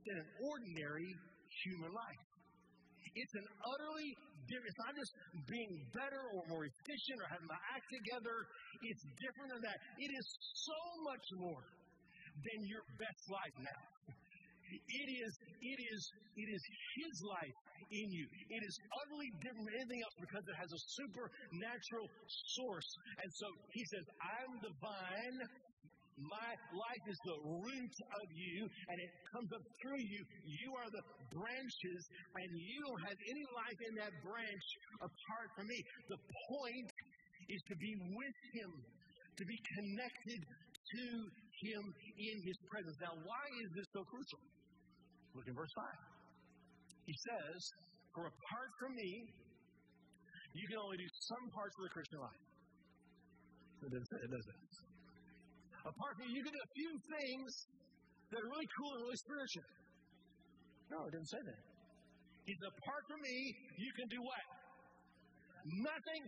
than 0.08 0.18
an 0.24 0.30
ordinary 0.48 1.12
human 1.64 1.92
life. 1.92 2.24
It's 3.18 3.36
an 3.36 3.48
utterly 3.66 4.10
different. 4.46 4.70
It's 4.70 4.84
not 4.86 4.94
just 4.94 5.14
being 5.50 5.74
better 5.96 6.22
or 6.38 6.42
more 6.54 6.64
efficient 6.70 7.18
or 7.18 7.28
having 7.34 7.50
my 7.50 7.62
act 7.74 7.88
together. 7.90 8.36
It's 8.86 9.04
different 9.18 9.50
than 9.58 9.64
that. 9.66 9.78
It 9.98 10.12
is 10.14 10.28
so 10.70 10.80
much 11.08 11.26
more 11.42 11.64
than 12.46 12.60
your 12.70 12.86
best 13.02 13.24
life 13.34 13.56
now. 13.58 13.84
It 14.68 15.10
is, 15.24 15.32
it 15.64 15.80
is, 15.80 16.02
it 16.36 16.50
is 16.52 16.62
His 17.00 17.16
life 17.24 17.58
in 17.88 18.08
you. 18.12 18.28
It 18.28 18.62
is 18.68 18.76
utterly 19.00 19.32
different 19.40 19.64
from 19.64 19.80
anything 19.80 20.02
else 20.04 20.18
because 20.20 20.44
it 20.44 20.58
has 20.60 20.70
a 20.76 20.82
supernatural 21.00 22.08
source. 22.60 22.90
And 23.24 23.30
so 23.32 23.48
He 23.72 23.84
says, 23.96 24.06
I'm 24.20 24.52
the 24.60 24.74
vine, 24.84 25.38
my 26.18 26.52
life 26.74 27.06
is 27.06 27.20
the 27.30 27.38
root 27.46 27.96
of 28.10 28.28
you, 28.34 28.66
and 28.66 28.98
it 28.98 29.12
comes 29.30 29.50
up 29.54 29.62
through 29.86 30.02
you. 30.02 30.22
You 30.50 30.70
are 30.74 30.90
the 30.90 31.04
branches, 31.30 32.02
and 32.34 32.50
you 32.58 32.78
don't 32.82 33.04
have 33.06 33.20
any 33.22 33.46
life 33.54 33.80
in 33.86 33.94
that 34.02 34.14
branch 34.26 34.68
apart 34.98 35.48
from 35.54 35.70
me. 35.70 35.78
The 36.10 36.18
point 36.18 36.90
is 37.54 37.62
to 37.70 37.76
be 37.78 37.92
with 38.18 38.38
Him, 38.58 38.72
to 38.82 39.44
be 39.46 39.58
connected 39.78 40.42
to 40.42 41.06
Him 41.70 41.84
in 41.86 42.36
His 42.42 42.58
presence. 42.66 42.98
Now, 42.98 43.14
why 43.14 43.46
is 43.62 43.70
this 43.78 43.88
so 43.94 44.02
crucial? 44.10 44.42
Look 45.38 45.46
in 45.46 45.54
verse 45.54 45.74
5. 45.78 46.18
He 47.06 47.14
says, 47.14 47.60
For 48.18 48.26
apart 48.26 48.72
from 48.82 48.98
me, 48.98 49.12
you 50.58 50.66
can 50.66 50.82
only 50.82 50.98
do 50.98 51.10
some 51.30 51.46
parts 51.54 51.78
of 51.78 51.82
the 51.86 51.94
Christian 51.94 52.20
life. 52.26 52.42
It 53.86 53.94
doesn't 53.94 54.18
it, 54.26 54.30
does? 54.34 54.87
Apart 55.86 56.14
from 56.18 56.26
you, 56.30 56.40
you 56.40 56.44
can 56.44 56.54
do 56.54 56.64
a 56.64 56.72
few 56.74 56.92
things 57.06 57.50
that 58.32 58.40
are 58.42 58.50
really 58.50 58.70
cool 58.80 58.92
and 58.98 59.02
really 59.08 59.22
spiritual. 59.22 59.68
No, 60.92 60.98
it 61.08 61.12
didn't 61.12 61.32
say 61.32 61.42
that. 61.44 61.62
He 62.48 62.56
said, 62.56 62.72
apart 62.72 63.04
from 63.12 63.20
me, 63.20 63.38
you 63.76 63.92
can 64.00 64.08
do 64.08 64.20
what? 64.24 64.46
Nothing. 65.84 66.24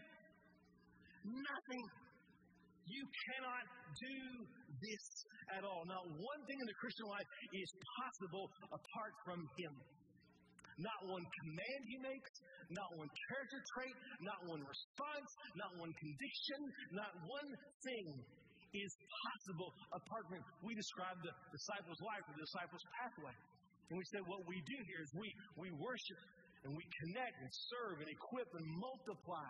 Nothing. 1.23 1.83
You 2.89 3.03
cannot 3.07 3.65
do 3.95 4.17
this 4.83 5.05
at 5.55 5.63
all. 5.63 5.87
Not 5.87 6.03
one 6.11 6.41
thing 6.43 6.57
in 6.59 6.67
the 6.67 6.77
Christian 6.81 7.07
life 7.07 7.29
is 7.55 7.69
possible 8.03 8.45
apart 8.67 9.13
from 9.23 9.39
Him. 9.55 9.73
Not 10.79 10.99
one 11.07 11.23
command 11.23 11.81
He 11.87 11.97
makes, 12.03 12.31
not 12.71 12.89
one 12.95 13.11
character 13.31 13.59
trait, 13.75 13.95
not 14.23 14.39
one 14.47 14.63
response, 14.63 15.29
not 15.55 15.71
one 15.79 15.93
condition, 15.99 16.59
not 16.95 17.11
one 17.27 17.49
thing 17.83 18.05
is 18.73 18.91
possible 19.25 19.69
apart 19.93 20.23
from. 20.29 20.41
We 20.61 20.77
describe 20.77 21.17
the 21.25 21.33
disciples' 21.49 22.01
life 22.05 22.23
or 22.29 22.33
the 22.37 22.45
disciples' 22.45 22.85
pathway. 23.01 23.35
And 23.89 23.97
we 23.97 24.05
say 24.13 24.21
what 24.29 24.45
we 24.45 24.61
do 24.69 24.77
here 24.85 25.01
is 25.01 25.09
we, 25.17 25.29
we 25.57 25.69
worship 25.73 26.21
and 26.61 26.77
we 26.77 26.85
connect 27.01 27.35
and 27.41 27.49
serve 27.73 28.05
and 28.05 28.09
equip 28.09 28.49
and 28.53 28.65
multiply. 28.77 29.49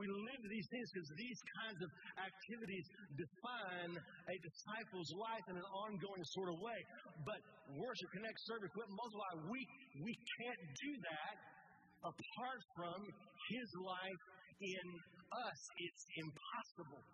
We 0.00 0.08
live 0.08 0.42
these 0.48 0.68
things 0.72 0.88
because 0.92 1.10
these 1.20 1.40
kinds 1.60 1.80
of 1.84 1.90
activities 2.16 2.86
define 3.12 3.92
a 3.92 4.36
disciple's 4.40 5.10
life 5.20 5.44
in 5.52 5.56
an 5.60 5.68
ongoing 5.68 6.24
sort 6.32 6.48
of 6.48 6.56
way. 6.64 6.80
But 7.28 7.40
worship, 7.76 8.08
connect, 8.16 8.36
serve, 8.48 8.64
equip, 8.64 8.88
multiply, 8.88 9.52
we, 9.52 9.60
we 10.00 10.14
can't 10.40 10.62
do 10.80 10.92
that 10.96 11.34
apart 12.08 12.60
from 12.72 12.98
His 13.52 13.68
life 13.84 14.22
in 14.64 14.86
us. 15.28 15.60
It's 15.76 16.04
impossible. 16.24 17.04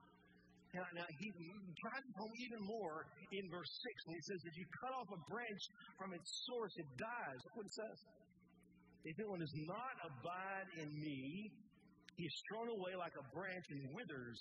Now, 0.76 0.84
now 0.92 1.08
he 1.16 1.32
drives 1.80 2.08
home 2.12 2.34
even 2.44 2.60
more 2.60 3.08
in 3.32 3.48
verse 3.48 3.72
6 3.72 4.04
when 4.04 4.14
he 4.20 4.24
says, 4.28 4.40
If 4.44 4.54
you 4.60 4.66
cut 4.84 4.92
off 4.92 5.08
a 5.08 5.20
branch 5.32 5.62
from 5.96 6.12
its 6.12 6.28
source, 6.44 6.74
it 6.76 6.88
dies. 7.00 7.38
That's 7.40 7.56
what 7.56 7.66
it 7.66 7.76
says. 7.76 7.98
If 9.08 9.14
anyone 9.16 9.40
does 9.40 9.56
not 9.64 9.94
abide 10.04 10.68
in 10.84 10.92
me, 10.92 11.48
he 12.20 12.24
is 12.28 12.36
thrown 12.52 12.68
away 12.68 12.92
like 13.00 13.16
a 13.16 13.24
branch 13.32 13.64
and 13.72 13.80
withers, 13.96 14.40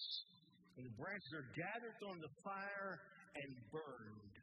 and 0.75 0.83
the 0.83 0.95
branches 0.99 1.31
are 1.31 1.47
gathered, 1.55 1.93
thrown 2.03 2.19
into 2.19 2.31
fire, 2.43 2.91
and 3.37 3.49
burned. 3.71 4.35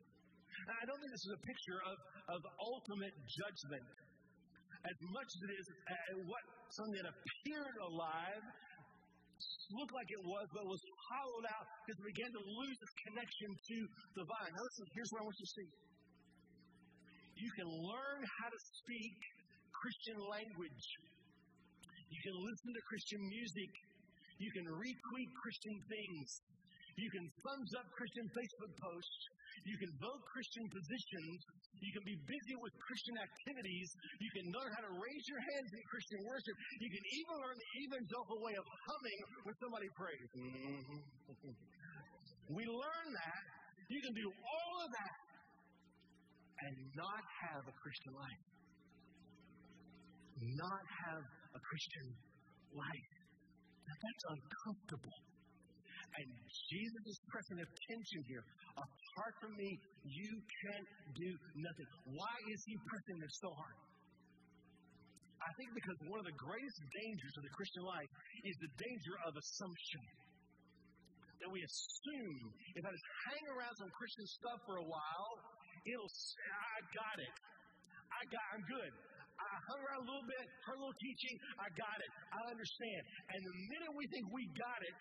Now, 0.65 0.77
I 0.81 0.85
don't 0.89 0.97
think 1.05 1.13
this 1.13 1.27
is 1.29 1.35
a 1.37 1.43
picture 1.45 1.81
of, 1.85 1.97
of 2.33 2.41
ultimate 2.63 3.13
judgment 3.29 3.85
as 4.85 4.97
much 5.13 5.29
as 5.29 5.41
it 5.49 5.53
is 5.57 5.67
uh, 5.69 5.95
what 6.29 6.45
something 6.73 6.97
that 7.01 7.09
appeared 7.09 7.77
alive 7.85 8.45
looked 9.73 9.95
like 9.97 10.11
it 10.13 10.23
was, 10.23 10.47
but 10.53 10.63
was 10.69 10.83
hollowed 11.11 11.47
out 11.53 11.67
because 11.85 11.97
it 12.01 12.07
began 12.09 12.31
to 12.33 12.43
lose 12.43 12.77
its 12.81 12.95
connection 13.09 13.51
to 13.53 13.77
the 14.17 14.25
vine. 14.25 14.53
Now, 14.53 14.63
listen, 14.65 14.85
here's 14.93 15.11
what 15.13 15.21
I 15.21 15.25
want 15.29 15.37
you 15.41 15.49
to 15.49 15.55
see. 15.55 15.69
You 17.35 17.51
can 17.59 17.69
learn 17.69 18.21
how 18.41 18.49
to 18.49 18.61
speak 18.79 19.19
Christian 19.75 20.19
language. 20.31 20.85
You 22.09 22.21
can 22.25 22.37
listen 22.41 22.71
to 22.73 22.83
Christian 22.89 23.21
music. 23.27 23.73
You 24.39 24.51
can 24.55 24.67
retweet 24.71 25.31
Christian 25.43 25.77
things. 25.91 26.29
You 26.95 27.11
can 27.11 27.27
thumbs 27.43 27.71
up 27.75 27.87
Christian 27.91 28.27
Facebook 28.31 28.73
posts. 28.79 29.23
You 29.63 29.77
can 29.79 29.91
vote 30.03 30.21
Christian 30.35 30.67
positions. 30.69 31.39
You 31.79 31.93
can 31.95 32.05
be 32.05 32.17
busy 32.27 32.55
with 32.59 32.73
Christian 32.83 33.17
activities. 33.23 33.89
You 34.19 34.31
can 34.35 34.47
learn 34.51 34.71
how 34.75 34.83
to 34.91 34.93
raise 34.99 35.25
your 35.31 35.43
hands 35.55 35.71
in 35.71 35.83
Christian 35.87 36.21
worship. 36.27 36.55
You 36.83 36.91
can 36.91 37.05
even 37.05 37.35
learn 37.39 37.57
the 37.57 37.71
evangelical 37.87 38.39
way 38.43 38.55
of 38.59 38.65
humming 38.67 39.21
when 39.47 39.55
somebody 39.63 39.89
prays. 39.95 40.29
Mm-hmm. 40.35 41.01
we 42.59 42.65
learn 42.67 43.09
that. 43.15 43.43
You 43.93 44.01
can 44.01 44.15
do 44.17 44.27
all 44.27 44.75
of 44.81 44.91
that 44.91 45.19
and 46.65 46.75
not 46.97 47.23
have 47.45 47.63
a 47.69 47.75
Christian 47.77 48.13
life. 48.17 48.45
Not 50.41 50.83
have 51.05 51.25
a 51.53 51.61
Christian 51.61 52.07
life. 52.75 53.11
Now 53.85 53.97
that's 54.01 54.25
uncomfortable. 54.33 55.17
And 56.15 56.31
Jesus 56.71 57.05
is 57.11 57.19
pressing 57.27 57.59
attention 57.59 58.21
here. 58.31 58.45
Apart 58.79 59.35
from 59.43 59.53
me, 59.59 59.71
you 60.07 60.31
can't 60.31 60.89
do 61.15 61.31
nothing. 61.59 61.89
Why 62.15 62.37
is 62.55 62.61
he 62.67 62.75
pressing 62.87 63.19
this 63.19 63.35
so 63.43 63.51
hard? 63.51 63.77
I 65.45 65.51
think 65.61 65.75
because 65.77 65.99
one 66.09 66.19
of 66.23 66.27
the 66.31 66.39
greatest 66.41 66.79
dangers 67.05 67.35
of 67.37 67.43
the 67.45 67.53
Christian 67.53 67.85
life 67.85 68.11
is 68.47 68.55
the 68.63 68.73
danger 68.81 69.15
of 69.29 69.33
assumption. 69.37 70.03
That 71.43 71.51
we 71.53 71.61
assume 71.61 72.41
if 72.79 72.83
I 72.87 72.91
just 72.95 73.09
hang 73.29 73.45
around 73.53 73.75
some 73.77 73.91
Christian 73.93 74.27
stuff 74.41 74.59
for 74.65 74.81
a 74.81 74.87
while, 74.87 75.33
it'll 75.85 76.09
I 76.09 76.79
got 76.95 77.17
it. 77.21 77.35
I 78.09 78.23
got, 78.31 78.45
I'm 78.55 78.65
good. 78.65 78.93
I 79.35 79.51
hung 79.67 79.81
around 79.83 80.01
a 80.01 80.09
little 80.09 80.29
bit, 80.31 80.45
heard 80.63 80.79
a 80.79 80.83
little 80.87 81.01
teaching, 81.03 81.35
I 81.59 81.67
got 81.75 81.99
it. 81.99 82.11
I 82.31 82.41
understand. 82.55 83.01
And 83.35 83.41
the 83.43 83.55
minute 83.75 83.93
we 83.99 84.07
think 84.15 84.25
we 84.31 84.47
got 84.55 84.81
it, 84.81 84.95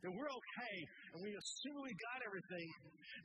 and 0.00 0.10
we're 0.16 0.32
okay, 0.32 0.76
and 1.12 1.18
we 1.20 1.30
assume 1.36 1.76
we 1.84 1.92
got 1.92 2.18
everything, 2.24 2.68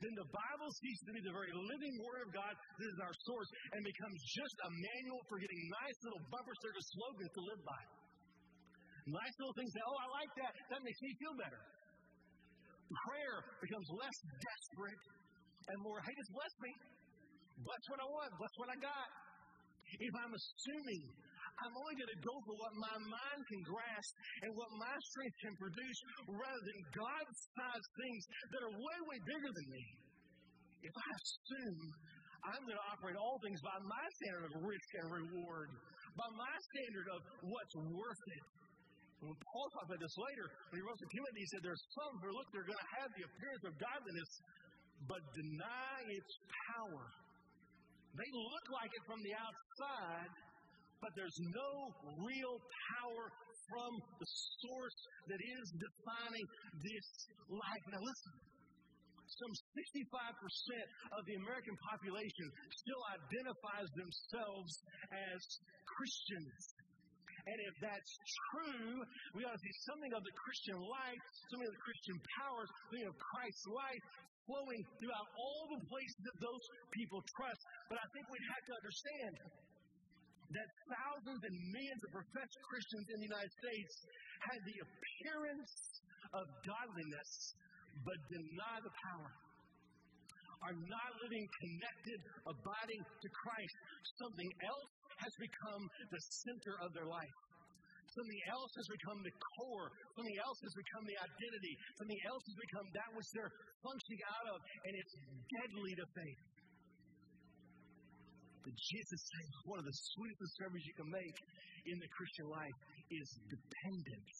then 0.04 0.12
the 0.12 0.28
Bible 0.28 0.68
ceases 0.76 1.04
to 1.08 1.12
be 1.16 1.22
the 1.24 1.32
very 1.32 1.52
living 1.52 1.94
Word 2.04 2.20
of 2.28 2.30
God 2.36 2.52
that 2.52 2.86
is 2.86 2.98
our 3.00 3.14
source 3.24 3.48
and 3.72 3.80
becomes 3.80 4.18
just 4.36 4.56
a 4.60 4.70
manual 4.70 5.20
for 5.28 5.40
getting 5.40 5.60
nice 5.80 5.98
little 6.04 6.22
bumper 6.28 6.54
sticker 6.60 6.82
slogans 6.84 7.32
to 7.32 7.42
live 7.48 7.62
by. 7.64 7.82
Nice 9.06 9.34
little 9.38 9.56
things 9.56 9.72
that, 9.72 9.84
oh, 9.86 9.98
I 10.02 10.08
like 10.18 10.32
that. 10.42 10.52
That 10.74 10.80
makes 10.82 11.00
me 11.00 11.10
feel 11.16 11.34
better. 11.38 11.62
Prayer 13.06 13.36
becomes 13.62 13.86
less 13.96 14.18
desperate 14.26 15.02
and 15.66 15.76
more, 15.82 15.98
hey, 16.02 16.14
just 16.14 16.32
bless 16.34 16.54
me. 16.62 16.72
Bless 17.62 17.82
what 17.88 17.98
I 18.02 18.06
want. 18.06 18.30
Bless 18.38 18.54
what 18.60 18.68
I 18.70 18.78
got. 18.78 19.08
If 19.86 20.12
I'm 20.18 20.34
assuming 20.34 21.02
I'm 21.64 21.72
only 21.72 21.96
going 21.96 22.12
to 22.12 22.20
go 22.20 22.34
for 22.44 22.54
what 22.60 22.72
my 22.76 22.96
mind 23.00 23.40
can 23.48 23.62
grasp 23.64 24.12
and 24.44 24.50
what 24.52 24.70
my 24.76 24.96
strength 25.12 25.36
can 25.40 25.54
produce 25.56 25.98
rather 26.28 26.62
than 26.68 26.80
God's 26.92 27.36
sized 27.56 27.90
things 27.96 28.22
that 28.52 28.60
are 28.60 28.74
way, 28.76 28.98
way 29.08 29.18
bigger 29.24 29.50
than 29.50 29.66
me. 29.72 29.84
If 30.84 30.92
I 30.92 31.08
assume 31.16 31.80
I'm 32.46 32.62
going 32.62 32.78
to 32.78 32.88
operate 32.92 33.16
all 33.16 33.40
things 33.40 33.58
by 33.64 33.74
my 33.82 34.04
standard 34.20 34.44
of 34.52 34.52
risk 34.62 34.88
and 35.02 35.06
reward, 35.10 35.68
by 36.14 36.28
my 36.36 36.54
standard 36.76 37.08
of 37.10 37.20
what's 37.42 37.74
worth 37.90 38.24
it. 38.36 38.44
when 39.24 39.34
Paul 39.34 39.66
talked 39.74 39.88
about 39.90 40.02
this 40.04 40.16
later, 40.20 40.46
when 40.70 40.76
he 40.78 40.84
wrote 40.84 41.00
to 41.00 41.08
Timothy, 41.10 41.40
he 41.42 41.48
said, 41.56 41.60
There's 41.64 41.84
some 41.96 42.14
who 42.20 42.28
look, 42.36 42.48
they're 42.52 42.68
going 42.68 42.84
to 42.84 42.92
have 43.00 43.10
the 43.16 43.24
appearance 43.26 43.64
of 43.66 43.72
godliness, 43.80 44.30
but 45.08 45.20
deny 45.34 45.98
its 46.06 46.32
power. 46.70 47.04
They 48.16 48.30
look 48.32 48.66
like 48.72 48.92
it 48.94 49.04
from 49.04 49.20
the 49.20 49.34
outside, 49.36 50.30
but 51.00 51.10
there's 51.14 51.38
no 51.52 51.72
real 52.20 52.56
power 52.96 53.24
from 53.68 53.92
the 54.22 54.28
source 54.62 54.98
that 55.26 55.40
is 55.42 55.66
defining 55.74 56.46
this 56.80 57.08
life. 57.50 57.84
Now, 57.90 58.02
listen. 58.02 58.34
Some 59.26 59.52
65% 59.74 61.18
of 61.18 61.26
the 61.26 61.34
American 61.42 61.74
population 61.82 62.46
still 62.78 63.02
identifies 63.10 63.90
themselves 63.98 64.72
as 65.10 65.40
Christians. 65.82 66.62
And 67.46 67.58
if 67.62 67.74
that's 67.82 68.12
true, 68.54 69.02
we 69.34 69.42
ought 69.46 69.54
to 69.54 69.62
see 69.62 69.76
something 69.86 70.14
of 70.14 70.22
the 70.22 70.34
Christian 70.34 70.78
life, 70.78 71.22
something 71.50 71.68
of 71.68 71.74
the 71.74 71.84
Christian 71.84 72.16
powers, 72.38 72.68
something 72.86 73.06
of 73.06 73.14
Christ's 73.18 73.66
life 73.70 74.02
flowing 74.46 74.82
throughout 75.02 75.28
all 75.34 75.62
the 75.74 75.82
places 75.90 76.18
that 76.22 76.38
those 76.38 76.64
people 76.94 77.18
trust. 77.34 77.60
But 77.90 77.98
I 77.98 78.06
think 78.14 78.24
we'd 78.30 78.50
have 78.50 78.64
to 78.66 78.74
understand 78.78 79.32
that 80.54 80.68
thousands 80.86 81.40
and 81.42 81.54
millions 81.74 82.02
of 82.06 82.10
professed 82.14 82.58
Christians 82.70 83.06
in 83.10 83.18
the 83.22 83.28
United 83.30 83.52
States 83.58 83.92
had 84.46 84.60
the 84.62 84.76
appearance 84.84 85.74
of 86.34 86.44
godliness 86.62 87.30
but 88.04 88.18
deny 88.28 88.76
the 88.84 88.94
power. 89.10 89.30
Are 90.64 90.72
not 90.72 91.10
living 91.20 91.44
connected, 91.60 92.18
abiding 92.48 93.02
to 93.04 93.28
Christ. 93.28 93.76
Something 94.18 94.50
else 94.64 94.92
has 95.20 95.32
become 95.36 95.82
the 96.10 96.22
center 96.42 96.74
of 96.80 96.90
their 96.96 97.06
life. 97.06 97.36
Something 98.16 98.42
else 98.48 98.72
has 98.80 98.88
become 98.88 99.20
the 99.20 99.34
core. 99.60 99.92
Something 100.16 100.38
else 100.40 100.58
has 100.64 100.72
become 100.72 101.04
the 101.04 101.18
identity. 101.20 101.74
Something 102.00 102.20
else 102.24 102.44
has 102.48 102.56
become 102.56 102.86
that 102.96 103.10
which 103.12 103.28
they're 103.36 103.54
functioning 103.84 104.22
out 104.32 104.46
of, 104.56 104.58
and 104.88 104.92
it's 104.96 105.14
deadly 105.52 105.92
to 106.00 106.06
faith. 106.16 106.40
Jesus 108.74 109.20
says 109.22 109.50
one 109.68 109.78
of 109.78 109.86
the 109.86 109.96
sweetest 110.16 110.40
discoveries 110.42 110.84
you 110.86 110.96
can 110.98 111.10
make 111.10 111.36
in 111.86 111.96
the 112.02 112.10
Christian 112.10 112.46
life 112.50 112.76
is 113.10 113.26
dependence. 113.46 114.38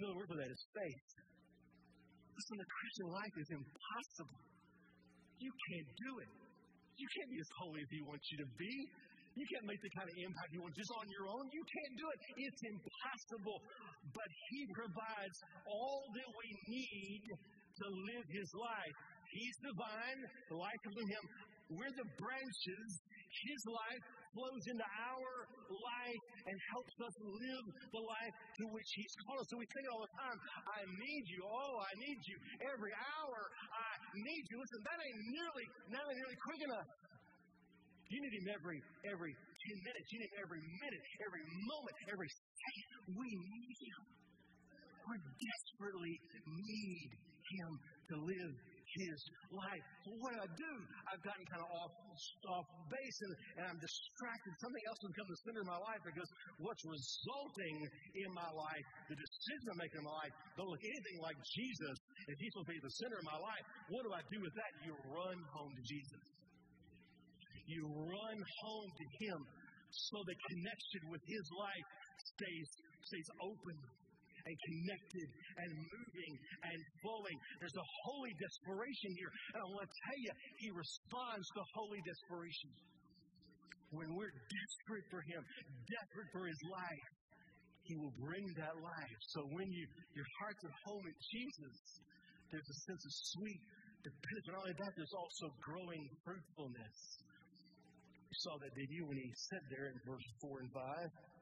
Another 0.00 0.16
word 0.16 0.28
for 0.32 0.38
that 0.40 0.50
is 0.50 0.62
faith. 0.72 1.06
Listen, 2.34 2.56
the 2.58 2.70
Christian 2.70 3.08
life 3.14 3.34
is 3.38 3.48
impossible. 3.54 4.40
You 5.38 5.52
can't 5.70 5.90
do 6.02 6.12
it. 6.24 6.32
You 6.98 7.08
can't 7.10 7.30
be 7.30 7.38
as 7.38 7.50
holy 7.62 7.80
as 7.82 7.90
He 7.90 8.02
wants 8.06 8.26
you 8.30 8.38
to 8.42 8.48
be. 8.58 8.74
You 9.34 9.46
can't 9.50 9.66
make 9.66 9.82
the 9.82 9.90
kind 9.98 10.06
of 10.06 10.14
impact 10.14 10.48
you 10.54 10.62
want 10.62 10.74
just 10.78 10.94
on 10.94 11.06
your 11.10 11.26
own. 11.26 11.44
You 11.50 11.64
can't 11.66 11.94
do 11.98 12.06
it. 12.06 12.18
It's 12.38 12.62
impossible. 12.70 13.58
But 14.14 14.30
He 14.50 14.60
provides 14.70 15.36
all 15.66 16.06
that 16.14 16.28
we 16.30 16.48
need 16.70 17.24
to 17.34 17.86
live 18.14 18.26
His 18.30 18.50
life. 18.54 18.96
He's 19.34 19.56
divine. 19.58 20.18
The 20.54 20.58
life 20.58 20.78
comes 20.86 20.96
from 21.02 21.10
Him. 21.10 21.24
We're 21.72 21.94
the 21.96 22.08
branches. 22.20 22.90
His 23.34 23.62
life 23.66 24.04
flows 24.34 24.64
into 24.66 24.84
our 24.84 25.34
life 25.70 26.22
and 26.46 26.56
helps 26.74 26.94
us 27.02 27.14
live 27.22 27.66
the 27.90 28.02
life 28.02 28.34
to 28.60 28.64
which 28.74 28.90
He's 28.94 29.14
called 29.24 29.42
us. 29.42 29.48
So 29.48 29.56
we 29.58 29.66
say 29.66 29.82
it 29.82 29.90
all 29.90 30.04
the 30.04 30.14
time 30.18 30.36
I 30.70 30.80
need 30.86 31.24
you. 31.30 31.40
Oh, 31.46 31.74
I 31.82 31.92
need 31.98 32.20
you. 32.26 32.36
Every 32.68 32.92
hour, 32.94 33.38
I 33.74 33.90
need 34.14 34.44
you. 34.50 34.56
Listen, 34.60 34.80
that 34.86 34.98
ain't 34.98 35.20
nearly, 35.34 35.66
not 35.90 36.04
nearly 36.10 36.38
quick 36.42 36.60
enough. 36.66 36.88
You 38.12 38.18
need 38.20 38.34
Him 38.36 38.48
every, 38.52 38.78
every 39.08 39.32
10 39.32 39.88
minutes. 39.88 40.06
You 40.12 40.18
need 40.20 40.30
Him 40.30 40.44
every 40.44 40.62
minute, 40.62 41.04
every 41.24 41.44
moment, 41.64 41.96
every 42.12 42.30
second. 42.30 42.86
We 43.16 43.28
need 43.32 43.76
Him. 43.80 44.00
We 45.04 45.16
desperately 45.20 46.14
need 46.44 47.10
Him 47.58 47.70
to 48.12 48.14
live 48.28 48.54
his 49.02 49.18
life. 49.50 49.84
What 50.22 50.30
do 50.34 50.38
I 50.38 50.50
do? 50.54 50.72
I've 51.10 51.22
gotten 51.22 51.44
kind 51.50 51.62
of 51.62 51.70
off, 51.74 51.92
off 52.50 52.66
base 52.90 53.18
and, 53.26 53.32
and 53.58 53.64
I'm 53.74 53.80
distracted. 53.80 54.50
Something 54.62 54.84
else 54.86 54.98
has 55.02 55.10
become 55.10 55.28
the 55.30 55.40
center 55.46 55.60
of 55.64 55.70
my 55.70 55.80
life 55.80 56.02
because 56.06 56.30
what's 56.62 56.84
resulting 56.86 57.76
in 58.14 58.28
my 58.34 58.50
life, 58.54 58.84
the 59.10 59.18
decisions 59.18 59.64
I'm 59.74 59.80
making 59.80 60.00
in 60.02 60.06
my 60.06 60.16
life, 60.22 60.34
don't 60.54 60.70
look 60.70 60.84
anything 60.84 61.18
like 61.22 61.38
Jesus. 61.42 61.96
If 62.30 62.36
he's 62.38 62.50
supposed 62.54 62.70
to 62.70 62.74
be 62.78 62.82
the 62.82 62.96
center 63.02 63.18
of 63.18 63.26
my 63.26 63.38
life, 63.38 63.64
what 63.90 64.02
do 64.06 64.10
I 64.14 64.22
do 64.30 64.38
with 64.38 64.54
that? 64.54 64.70
You 64.86 64.92
run 65.10 65.38
home 65.50 65.72
to 65.74 65.84
Jesus. 65.84 66.22
You 67.64 67.82
run 67.88 68.38
home 68.38 68.90
to 68.92 69.06
him 69.24 69.38
so 69.94 70.18
the 70.26 70.36
connection 70.50 71.02
with 71.08 71.22
his 71.22 71.46
life 71.54 71.88
stays, 72.34 72.68
stays 73.06 73.28
open 73.40 73.76
and 74.44 74.54
connected 74.68 75.28
and 75.56 75.70
moving 75.72 76.32
and 76.68 76.78
flowing. 77.00 77.36
There's 77.60 77.78
a 77.80 77.88
holy 78.04 78.34
desperation 78.36 79.10
here. 79.16 79.32
And 79.56 79.58
I 79.64 79.66
want 79.72 79.84
to 79.88 79.94
tell 80.04 80.18
you, 80.20 80.32
He 80.60 80.68
responds 80.72 81.46
to 81.48 81.60
holy 81.72 82.00
desperation. 82.04 82.70
When 83.92 84.10
we're 84.18 84.36
desperate 84.36 85.06
for 85.08 85.22
Him, 85.24 85.40
desperate 85.88 86.30
for 86.34 86.44
His 86.44 86.60
life, 86.68 87.08
He 87.88 87.94
will 87.96 88.14
bring 88.20 88.44
that 88.60 88.76
life. 88.76 89.18
So 89.32 89.40
when 89.54 89.68
you 89.70 89.84
your 90.12 90.28
heart's 90.40 90.62
at 90.64 90.76
home 90.88 91.04
in 91.08 91.16
Jesus, 91.32 91.76
there's 92.52 92.68
a 92.68 92.78
sense 92.86 93.02
of 93.02 93.12
sweet 93.38 93.60
dependence. 94.04 94.46
Not 94.52 94.60
only 94.62 94.76
that, 94.76 94.92
there's 94.94 95.16
also 95.16 95.46
growing 95.64 96.02
fruitfulness. 96.22 96.96
You 98.28 98.36
saw 98.50 98.54
that, 98.60 98.72
did 98.76 98.90
you, 98.90 99.06
when 99.06 99.18
he 99.18 99.30
said 99.48 99.62
there 99.70 99.88
in 99.88 99.96
verse 100.04 100.26
4 100.42 100.60
and 100.60 100.70
5? 100.70 101.33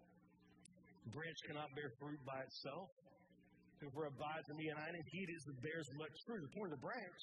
Branch 1.10 1.38
cannot 1.50 1.66
bear 1.74 1.90
fruit 1.98 2.20
by 2.22 2.38
itself. 2.46 2.86
Whoever 3.82 4.06
abides 4.06 4.46
in 4.46 4.56
me 4.62 4.70
and 4.70 4.78
I 4.78 4.86
in 4.94 5.02
he 5.10 5.20
it 5.26 5.30
is 5.34 5.42
that 5.50 5.58
bears 5.58 5.88
much 5.98 6.14
fruit. 6.22 6.38
The 6.46 6.54
point 6.54 6.70
of 6.70 6.78
the 6.78 6.84
branch 6.86 7.22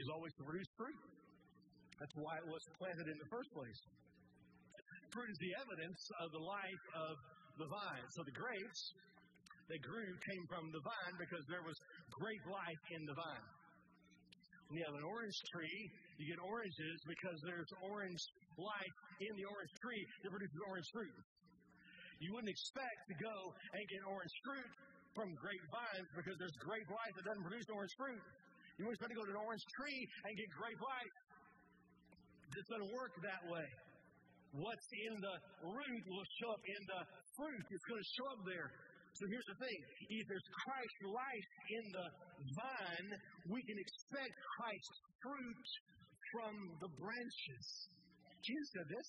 is 0.00 0.08
always 0.08 0.32
to 0.40 0.42
produce 0.48 0.70
fruit. 0.80 1.00
That's 2.00 2.16
why 2.16 2.40
it 2.40 2.48
was 2.48 2.64
planted 2.80 3.06
in 3.12 3.18
the 3.20 3.28
first 3.28 3.52
place. 3.52 3.80
Fruit 5.12 5.28
is 5.28 5.40
the 5.44 5.52
evidence 5.60 6.00
of 6.24 6.32
the 6.32 6.40
life 6.40 6.84
of 6.96 7.14
the 7.60 7.68
vine. 7.68 8.06
So 8.16 8.24
the 8.24 8.32
grapes 8.32 8.80
that 9.68 9.80
grew 9.84 10.08
came 10.24 10.44
from 10.48 10.64
the 10.72 10.80
vine 10.80 11.14
because 11.20 11.44
there 11.52 11.60
was 11.60 11.76
grape 12.16 12.46
life 12.48 12.82
in 12.96 13.04
the 13.04 13.12
vine. 13.12 13.46
When 14.72 14.80
you 14.80 14.84
have 14.88 14.96
an 14.96 15.04
orange 15.04 15.36
tree, 15.52 15.80
you 16.16 16.24
get 16.32 16.40
oranges 16.40 16.96
because 17.04 17.36
there's 17.44 17.68
orange 17.84 18.22
life 18.56 18.96
in 19.20 19.32
the 19.36 19.44
orange 19.44 19.72
tree 19.84 20.02
that 20.24 20.32
produces 20.32 20.56
orange 20.64 20.88
fruit. 20.96 21.16
You 22.22 22.30
wouldn't 22.38 22.54
expect 22.54 23.02
to 23.10 23.16
go 23.18 23.36
and 23.74 23.82
get 23.90 24.00
orange 24.06 24.34
fruit 24.46 24.70
from 25.18 25.34
grapevines 25.34 26.08
because 26.14 26.38
there's 26.38 26.54
grape 26.62 26.86
life 26.86 27.12
that 27.18 27.26
doesn't 27.26 27.42
produce 27.42 27.66
orange 27.74 27.94
fruit. 27.98 28.22
You 28.78 28.86
wouldn't 28.86 29.02
expect 29.02 29.12
to 29.12 29.18
go 29.18 29.26
to 29.26 29.34
an 29.34 29.42
orange 29.42 29.66
tree 29.74 30.00
and 30.22 30.30
get 30.38 30.48
grape 30.54 30.80
life. 30.80 31.14
This 32.54 32.66
doesn't 32.70 32.92
work 32.94 33.12
that 33.26 33.42
way. 33.50 33.66
What's 34.54 34.88
in 35.10 35.14
the 35.18 35.36
root 35.66 36.04
will 36.06 36.28
show 36.38 36.50
up 36.54 36.62
in 36.62 36.82
the 36.86 37.00
fruit. 37.34 37.64
It's 37.74 37.86
going 37.90 38.00
to 38.00 38.10
show 38.14 38.28
up 38.38 38.42
there. 38.46 38.68
So 39.18 39.26
here's 39.28 39.48
the 39.50 39.58
thing. 39.60 39.78
If 40.08 40.24
there's 40.30 40.48
Christ 40.64 40.96
life 41.10 41.48
in 41.74 41.84
the 41.90 42.06
vine, 42.54 43.08
we 43.50 43.60
can 43.66 43.76
expect 43.76 44.32
Christ's 44.56 44.98
fruit 45.20 45.66
from 46.32 46.54
the 46.80 46.90
branches. 46.96 47.66
Jesus 48.40 48.68
said 48.78 48.88
this. 48.88 49.08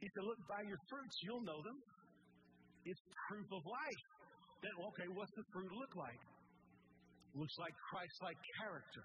He 0.00 0.08
said, 0.12 0.24
look, 0.24 0.40
by 0.48 0.64
your 0.64 0.80
fruits, 0.88 1.16
you'll 1.24 1.44
know 1.44 1.60
them. 1.60 1.78
It's 2.84 3.02
proof 3.28 3.48
of 3.52 3.62
life. 3.66 4.04
Then, 4.62 4.74
okay, 4.92 5.08
what's 5.16 5.34
the 5.36 5.46
fruit 5.52 5.72
look 5.72 5.94
like? 5.96 6.20
Looks 7.36 7.56
like 7.60 7.74
Christ 7.92 8.16
like 8.22 8.38
character. 8.60 9.04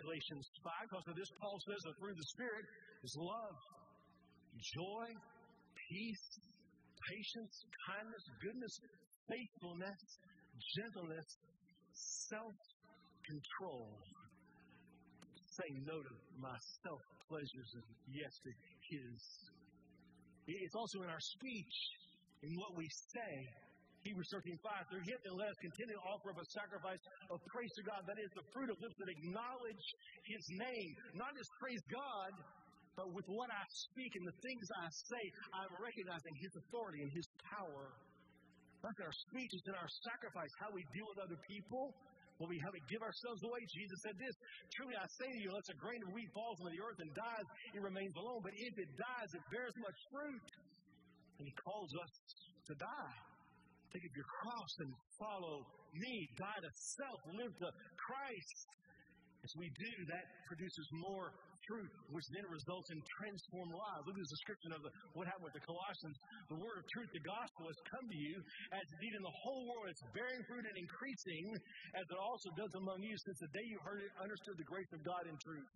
Galatians 0.00 0.46
5 0.64 0.72
because 0.88 1.06
of 1.12 1.16
this, 1.16 1.30
Paul 1.38 1.58
says 1.68 1.80
the 1.84 1.96
fruit 2.00 2.16
of 2.16 2.20
the 2.24 2.30
Spirit 2.32 2.64
is 3.04 3.12
love, 3.20 3.58
joy, 4.72 5.06
peace, 5.92 6.26
patience, 7.04 7.54
kindness, 7.84 8.24
goodness, 8.40 8.74
faithfulness, 9.28 10.00
gentleness, 10.80 11.28
self 12.32 12.56
control. 13.28 13.92
Say 15.60 15.68
no 15.84 16.00
to 16.00 16.12
my 16.40 16.56
self 16.80 17.02
pleasures 17.28 17.70
and 17.76 17.86
yes 18.08 18.32
to 18.40 18.50
His. 18.88 19.20
It's 20.48 20.74
also 20.74 21.04
in 21.04 21.10
our 21.12 21.20
speech 21.20 21.76
in 22.42 22.52
what 22.56 22.72
we 22.76 22.88
say. 23.12 23.34
Hebrews 24.00 24.32
13, 24.32 24.56
5, 24.64 24.88
through 24.88 25.04
him 25.04 25.18
and 25.28 25.36
let 25.36 25.52
us 25.52 25.58
continue 25.60 25.92
to 25.92 26.04
offer 26.08 26.32
up 26.32 26.40
a 26.40 26.48
sacrifice 26.56 27.02
of 27.28 27.36
praise 27.52 27.68
to 27.76 27.84
God. 27.84 28.00
That 28.08 28.16
is 28.16 28.32
the 28.32 28.46
fruit 28.56 28.72
of 28.72 28.80
lips 28.80 28.96
that 28.96 29.12
acknowledge 29.12 29.84
his 30.24 30.44
name. 30.56 30.90
Not 31.20 31.36
just 31.36 31.52
praise 31.60 31.84
God, 31.92 32.32
but 32.96 33.12
with 33.12 33.28
what 33.28 33.52
I 33.52 33.60
speak 33.92 34.16
and 34.16 34.24
the 34.24 34.38
things 34.40 34.64
I 34.72 34.88
say, 34.88 35.22
I'm 35.52 35.72
recognizing 35.76 36.32
his 36.40 36.52
authority 36.64 37.04
and 37.04 37.12
his 37.12 37.28
power. 37.44 37.92
That's 38.80 38.96
in 38.96 39.04
our 39.04 39.18
speech, 39.28 39.52
it's 39.52 39.68
in 39.68 39.76
our 39.76 39.92
sacrifice, 40.08 40.52
how 40.64 40.72
we 40.72 40.80
deal 40.96 41.04
with 41.12 41.20
other 41.20 41.36
people, 41.44 41.92
when 42.40 42.48
we 42.48 42.56
have 42.64 42.72
to 42.72 42.84
give 42.88 43.04
ourselves 43.04 43.44
away. 43.44 43.60
Jesus 43.68 44.00
said 44.00 44.16
this 44.16 44.32
Truly 44.72 44.96
I 44.96 45.04
say 45.20 45.28
to 45.28 45.38
you, 45.44 45.52
unless 45.52 45.68
a 45.68 45.76
grain 45.76 46.00
of 46.08 46.10
wheat 46.16 46.32
falls 46.32 46.56
on 46.64 46.72
the 46.72 46.80
earth 46.80 46.96
and 47.04 47.12
dies, 47.12 47.46
it 47.76 47.82
remains 47.84 48.16
alone. 48.16 48.40
But 48.40 48.56
if 48.56 48.74
it 48.80 48.90
dies, 48.96 49.28
it 49.36 49.44
bears 49.52 49.76
much 49.76 49.98
fruit. 50.08 50.40
And 51.40 51.48
he 51.48 51.54
calls 51.56 51.88
us 51.96 52.12
to 52.68 52.74
die. 52.76 53.16
Take 53.96 54.04
up 54.04 54.14
your 54.14 54.28
cross 54.28 54.72
and 54.84 54.92
follow 55.16 55.64
me. 55.96 56.28
Die 56.36 56.60
to 56.60 56.70
self, 57.00 57.20
live 57.32 57.54
to 57.64 57.68
Christ. 57.96 58.58
As 59.40 59.52
we 59.56 59.72
do, 59.72 59.92
that 60.12 60.26
produces 60.52 60.84
more 61.00 61.32
fruit, 61.64 61.90
which 62.12 62.28
then 62.36 62.44
results 62.52 62.92
in 62.92 63.00
transformed 63.16 63.72
lives. 63.72 64.04
Look 64.04 64.16
at 64.18 64.22
this 64.26 64.34
description 64.36 64.70
of 64.76 64.80
the, 64.84 64.90
what 65.16 65.24
happened 65.32 65.48
with 65.48 65.56
the 65.56 65.64
Colossians. 65.64 66.16
The 66.52 66.60
word 66.60 66.76
of 66.76 66.84
truth, 66.92 67.10
the 67.14 67.24
gospel, 67.24 67.64
has 67.72 67.80
come 67.88 68.04
to 68.04 68.18
you, 68.20 68.36
as 68.74 68.84
indeed 69.00 69.14
in 69.16 69.24
the 69.24 69.36
whole 69.40 69.64
world 69.70 69.88
it's 69.88 70.04
bearing 70.12 70.44
fruit 70.44 70.66
and 70.66 70.76
increasing, 70.76 71.44
as 71.96 72.04
it 72.04 72.18
also 72.20 72.52
does 72.52 72.72
among 72.76 73.00
you 73.00 73.16
since 73.16 73.38
the 73.40 73.50
day 73.56 73.64
you 73.64 73.78
heard 73.80 74.04
it, 74.04 74.12
understood 74.20 74.60
the 74.60 74.68
grace 74.68 74.90
of 74.92 75.00
God 75.08 75.24
in 75.24 75.36
truth. 75.40 75.70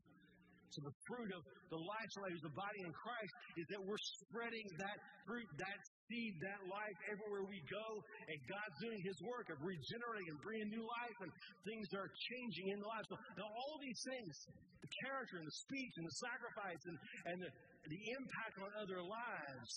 So 0.75 0.83
the 0.83 0.97
fruit 1.07 1.31
of 1.31 1.43
the 1.71 1.79
life 1.79 2.09
somebody 2.11 2.35
who's 2.35 2.49
abiding 2.51 2.85
in 2.91 2.95
Christ 2.95 3.33
is 3.55 3.67
that 3.71 3.81
we're 3.83 4.05
spreading 4.19 4.67
that 4.83 4.99
fruit, 5.23 5.47
that 5.63 5.79
seed, 6.11 6.35
that 6.43 6.61
life 6.67 6.99
everywhere 7.07 7.47
we 7.47 7.63
go, 7.71 7.87
and 8.27 8.37
God's 8.51 8.79
doing 8.83 8.99
His 9.07 9.19
work 9.23 9.47
of 9.55 9.63
regenerating 9.63 10.29
and 10.35 10.39
bringing 10.43 10.69
new 10.75 10.83
life, 10.83 11.19
and 11.23 11.31
things 11.63 11.87
are 11.95 12.11
changing 12.11 12.75
in 12.75 12.79
the 12.83 12.89
lives. 12.91 13.07
So 13.07 13.17
now 13.39 13.47
all 13.47 13.79
these 13.79 14.03
things, 14.03 14.35
the 14.83 14.91
character 15.07 15.39
and 15.39 15.47
the 15.47 15.59
speech 15.63 15.95
and 15.95 16.05
the 16.11 16.17
sacrifice 16.19 16.83
and, 16.91 16.97
and 17.31 17.37
the, 17.39 17.51
the 17.87 18.01
impact 18.19 18.55
on 18.59 18.71
other 18.83 18.99
lives, 18.99 19.71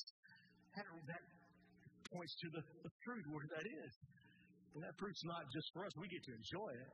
that, 0.73 0.87
that 1.13 1.23
points 2.09 2.33
to 2.41 2.47
the, 2.57 2.63
the 2.81 2.93
fruit 3.05 3.25
where 3.29 3.45
that 3.53 3.65
is. 3.69 3.93
And 4.73 4.81
that 4.85 4.93
fruit's 4.97 5.21
not 5.25 5.45
just 5.53 5.67
for 5.73 5.85
us, 5.85 5.93
we 5.97 6.09
get 6.09 6.21
to 6.25 6.33
enjoy 6.33 6.71
it. 6.73 6.91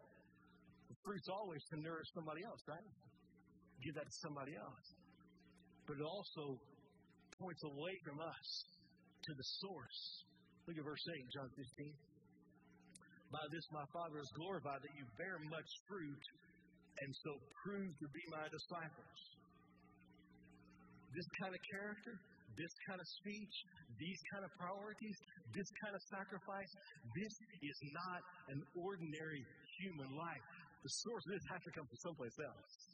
The 0.88 0.98
fruit's 1.04 1.28
always 1.28 1.60
to 1.72 1.76
nourish 1.84 2.08
somebody 2.16 2.44
else, 2.48 2.62
right? 2.68 2.88
Give 3.82 3.96
that 3.96 4.06
to 4.06 4.18
somebody 4.22 4.54
else. 4.54 4.88
But 5.88 5.98
it 6.00 6.06
also 6.06 6.60
points 7.40 7.64
away 7.66 7.94
from 8.06 8.22
us 8.22 8.48
to 9.24 9.32
the 9.34 9.48
source. 9.64 10.02
Look 10.68 10.78
at 10.80 10.86
verse 10.86 11.04
8, 11.04 11.28
John 11.34 11.50
15. 11.58 11.92
By 13.34 13.44
this 13.50 13.66
my 13.74 13.84
Father 13.90 14.22
is 14.22 14.30
glorified 14.38 14.80
that 14.80 14.94
you 14.94 15.04
bear 15.18 15.42
much 15.50 15.70
fruit 15.90 16.24
and 17.02 17.10
so 17.26 17.32
prove 17.66 17.90
to 17.90 18.08
be 18.14 18.24
my 18.30 18.46
disciples. 18.46 19.20
This 21.12 21.26
kind 21.42 21.54
of 21.54 21.62
character, 21.74 22.14
this 22.54 22.74
kind 22.86 23.02
of 23.02 23.08
speech, 23.22 23.56
these 23.98 24.22
kind 24.34 24.46
of 24.46 24.52
priorities, 24.58 25.18
this 25.54 25.70
kind 25.82 25.94
of 25.98 26.02
sacrifice, 26.14 26.72
this 27.18 27.34
is 27.66 27.78
not 27.94 28.22
an 28.54 28.60
ordinary 28.78 29.42
human 29.82 30.10
life. 30.14 30.46
The 30.86 30.94
source 31.02 31.24
of 31.26 31.32
this 31.34 31.46
has 31.50 31.62
to 31.66 31.72
come 31.74 31.86
from 31.90 32.00
someplace 32.06 32.38
else. 32.38 32.93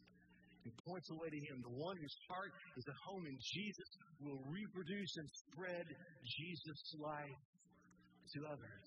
He 0.64 0.72
points 0.84 1.08
away 1.16 1.30
to 1.32 1.42
Him. 1.50 1.56
The 1.64 1.76
one 1.80 1.96
whose 1.96 2.18
heart 2.28 2.52
is 2.76 2.86
at 2.88 3.00
home 3.08 3.24
in 3.24 3.38
Jesus 3.40 3.90
will 4.20 4.42
reproduce 4.52 5.14
and 5.18 5.28
spread 5.48 5.86
Jesus' 6.26 6.84
life 7.00 7.40
to 8.36 8.40
others. 8.52 8.84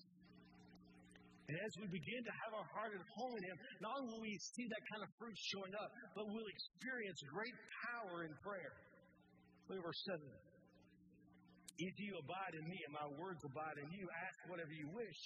And 1.49 1.59
as 1.59 1.73
we 1.75 1.91
begin 1.91 2.21
to 2.23 2.33
have 2.45 2.51
our 2.55 2.69
heart 2.71 2.93
at 2.95 3.03
home 3.19 3.33
in 3.35 3.43
Him, 3.43 3.57
not 3.83 3.99
only 3.99 4.15
will 4.15 4.23
we 4.23 4.37
see 4.55 4.63
that 4.69 4.83
kind 4.95 5.03
of 5.03 5.09
fruit 5.19 5.35
showing 5.35 5.73
up, 5.75 5.89
but 6.15 6.23
we'll 6.29 6.47
experience 6.47 7.19
great 7.27 7.57
power 7.89 8.23
in 8.23 8.31
prayer. 8.39 8.73
Look 9.67 9.81
at 9.81 9.83
verse 9.83 10.01
7. 10.07 10.23
If 11.83 11.95
you 11.99 12.15
abide 12.21 12.53
in 12.53 12.63
me 12.69 12.77
and 12.85 12.93
my 12.93 13.07
words 13.17 13.41
abide 13.43 13.81
in 13.81 13.89
you, 13.91 14.05
ask 14.05 14.37
whatever 14.47 14.71
you 14.71 14.87
wish, 14.93 15.21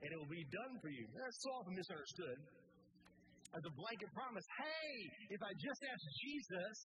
and 0.00 0.08
it 0.08 0.16
will 0.16 0.30
be 0.30 0.46
done 0.46 0.78
for 0.78 0.88
you. 0.88 1.04
That's 1.10 1.42
often 1.52 1.74
misunderstood 1.74 2.38
as 3.54 3.62
a 3.64 3.72
blanket 3.76 4.10
promise. 4.16 4.44
Hey, 4.56 4.92
if 5.36 5.40
I 5.44 5.52
just 5.60 5.80
ask 5.84 6.02
Jesus, 6.24 6.76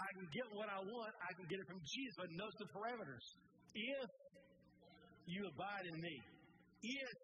I 0.00 0.08
can 0.16 0.26
get 0.32 0.46
what 0.56 0.68
I 0.72 0.80
want. 0.80 1.12
I 1.20 1.30
can 1.36 1.46
get 1.52 1.60
it 1.60 1.68
from 1.68 1.80
Jesus. 1.84 2.14
But 2.16 2.28
notice 2.32 2.58
the 2.60 2.70
parameters. 2.72 3.26
If 3.76 4.08
you 5.28 5.44
abide 5.44 5.84
in 5.92 5.96
me, 6.00 6.16
if 6.82 7.18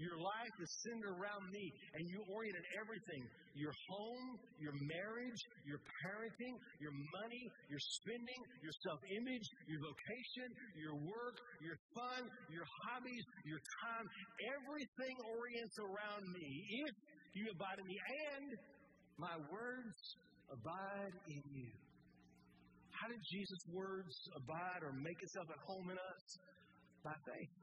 Your 0.00 0.16
life 0.16 0.56
is 0.56 0.70
centered 0.82 1.14
around 1.20 1.44
me, 1.52 1.68
and 1.94 2.02
you 2.08 2.24
oriented 2.32 2.64
everything 2.80 3.22
your 3.52 3.74
home, 3.92 4.40
your 4.56 4.72
marriage, 4.88 5.40
your 5.68 5.76
parenting, 6.00 6.56
your 6.80 6.96
money, 7.20 7.44
your 7.68 7.82
spending, 8.00 8.40
your 8.64 8.72
self 8.80 8.96
image, 9.12 9.44
your 9.68 9.80
vocation, 9.84 10.48
your 10.80 10.96
work, 10.96 11.36
your 11.60 11.76
fun, 11.92 12.24
your 12.48 12.64
hobbies, 12.88 13.24
your 13.44 13.60
time. 13.84 14.06
Everything 14.56 15.14
orients 15.36 15.76
around 15.84 16.24
me. 16.32 16.48
If 16.88 16.92
you 17.34 17.48
abide 17.52 17.78
in 17.80 17.86
me, 17.86 17.98
and 18.36 18.48
my 19.16 19.36
words 19.48 19.98
abide 20.52 21.14
in 21.28 21.42
you. 21.52 21.70
How 22.92 23.08
did 23.08 23.22
Jesus' 23.32 23.64
words 23.72 24.14
abide 24.36 24.80
or 24.86 24.92
make 24.94 25.18
itself 25.18 25.48
at 25.50 25.60
home 25.66 25.90
in 25.90 25.98
us? 25.98 26.24
By 27.02 27.16
faith. 27.26 27.54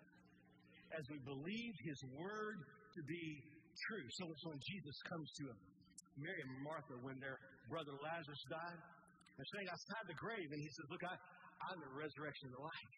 As 0.98 1.06
we 1.08 1.22
believe 1.24 1.74
his 1.86 2.00
word 2.18 2.60
to 2.60 3.02
be 3.08 3.24
true. 3.88 4.08
So, 4.20 4.28
when 4.52 4.60
Jesus 4.60 4.98
comes 5.08 5.28
to 5.40 5.44
him, 5.54 5.60
Mary 6.20 6.42
and 6.44 6.52
Martha 6.66 6.96
when 7.00 7.16
their 7.24 7.40
brother 7.72 7.96
Lazarus 8.04 8.44
died, 8.52 8.80
they're 9.40 9.52
saying 9.56 9.70
outside 9.72 10.06
the 10.12 10.20
grave, 10.20 10.50
and 10.52 10.60
he 10.60 10.68
says, 10.76 10.86
Look, 10.92 11.04
I, 11.08 11.16
I'm 11.72 11.80
the 11.80 11.94
resurrection 11.96 12.52
and 12.52 12.56
the 12.60 12.66
life. 12.68 12.92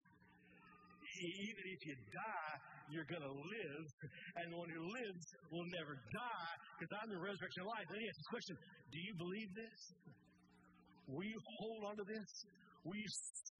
Even 1.21 1.65
if 1.69 1.79
you 1.85 1.93
die, 2.09 2.55
you're 2.91 3.07
going 3.07 3.23
to 3.23 3.35
live, 3.35 3.85
and 4.43 4.45
the 4.51 4.57
one 4.59 4.69
who 4.69 4.83
lives 4.83 5.25
will 5.49 5.67
never 5.71 5.95
die 6.11 6.53
because 6.75 6.91
I'm 6.99 7.09
the 7.09 7.19
resurrection 7.19 7.63
life. 7.65 7.87
Then 7.87 7.99
he 8.03 8.07
asks 8.07 8.19
this 8.19 8.31
question 8.31 8.55
Do 8.91 8.99
you 8.99 9.13
believe 9.15 9.49
this? 9.55 9.79
Will 11.07 11.27
you 11.27 11.39
hold 11.59 11.81
on 11.91 11.95
to 11.97 12.05
this? 12.07 12.29
Will 12.83 12.97
you 12.97 13.11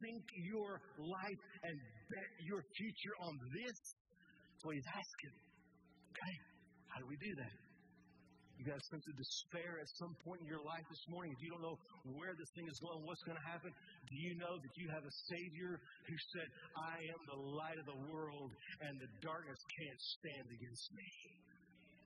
sink 0.02 0.24
your 0.50 0.82
life 0.98 1.42
and 1.64 1.76
bet 2.10 2.30
your 2.48 2.62
future 2.76 3.16
on 3.22 3.34
this? 3.54 3.76
That's 3.76 4.64
what 4.66 4.76
he's 4.76 4.92
asking. 4.92 5.36
Okay, 6.12 6.36
how 6.90 6.98
do 7.00 7.08
we 7.08 7.18
do 7.18 7.32
that? 7.38 7.56
You 8.62 8.70
got 8.70 8.78
a 8.78 8.88
sense 8.94 9.02
of 9.10 9.18
despair 9.18 9.82
at 9.82 9.90
some 9.98 10.14
point 10.22 10.38
in 10.46 10.48
your 10.50 10.62
life 10.62 10.86
this 10.86 11.02
morning. 11.10 11.34
If 11.34 11.42
you 11.42 11.50
don't 11.50 11.66
know 11.66 11.78
where 12.14 12.38
this 12.38 12.46
thing 12.54 12.70
is 12.70 12.78
going, 12.78 13.02
what's 13.10 13.26
going 13.26 13.42
to 13.42 13.48
happen, 13.50 13.74
do 14.12 14.18
you 14.20 14.36
know 14.36 14.60
that 14.60 14.74
you 14.76 14.88
have 14.92 15.06
a 15.08 15.16
Savior 15.32 15.80
who 15.80 16.16
said, 16.36 16.48
I 16.76 17.00
am 17.00 17.22
the 17.32 17.42
light 17.56 17.80
of 17.80 17.88
the 17.88 18.02
world 18.12 18.52
and 18.84 19.00
the 19.00 19.10
darkness 19.24 19.60
can't 19.80 20.02
stand 20.20 20.48
against 20.52 20.88
me? 20.92 21.10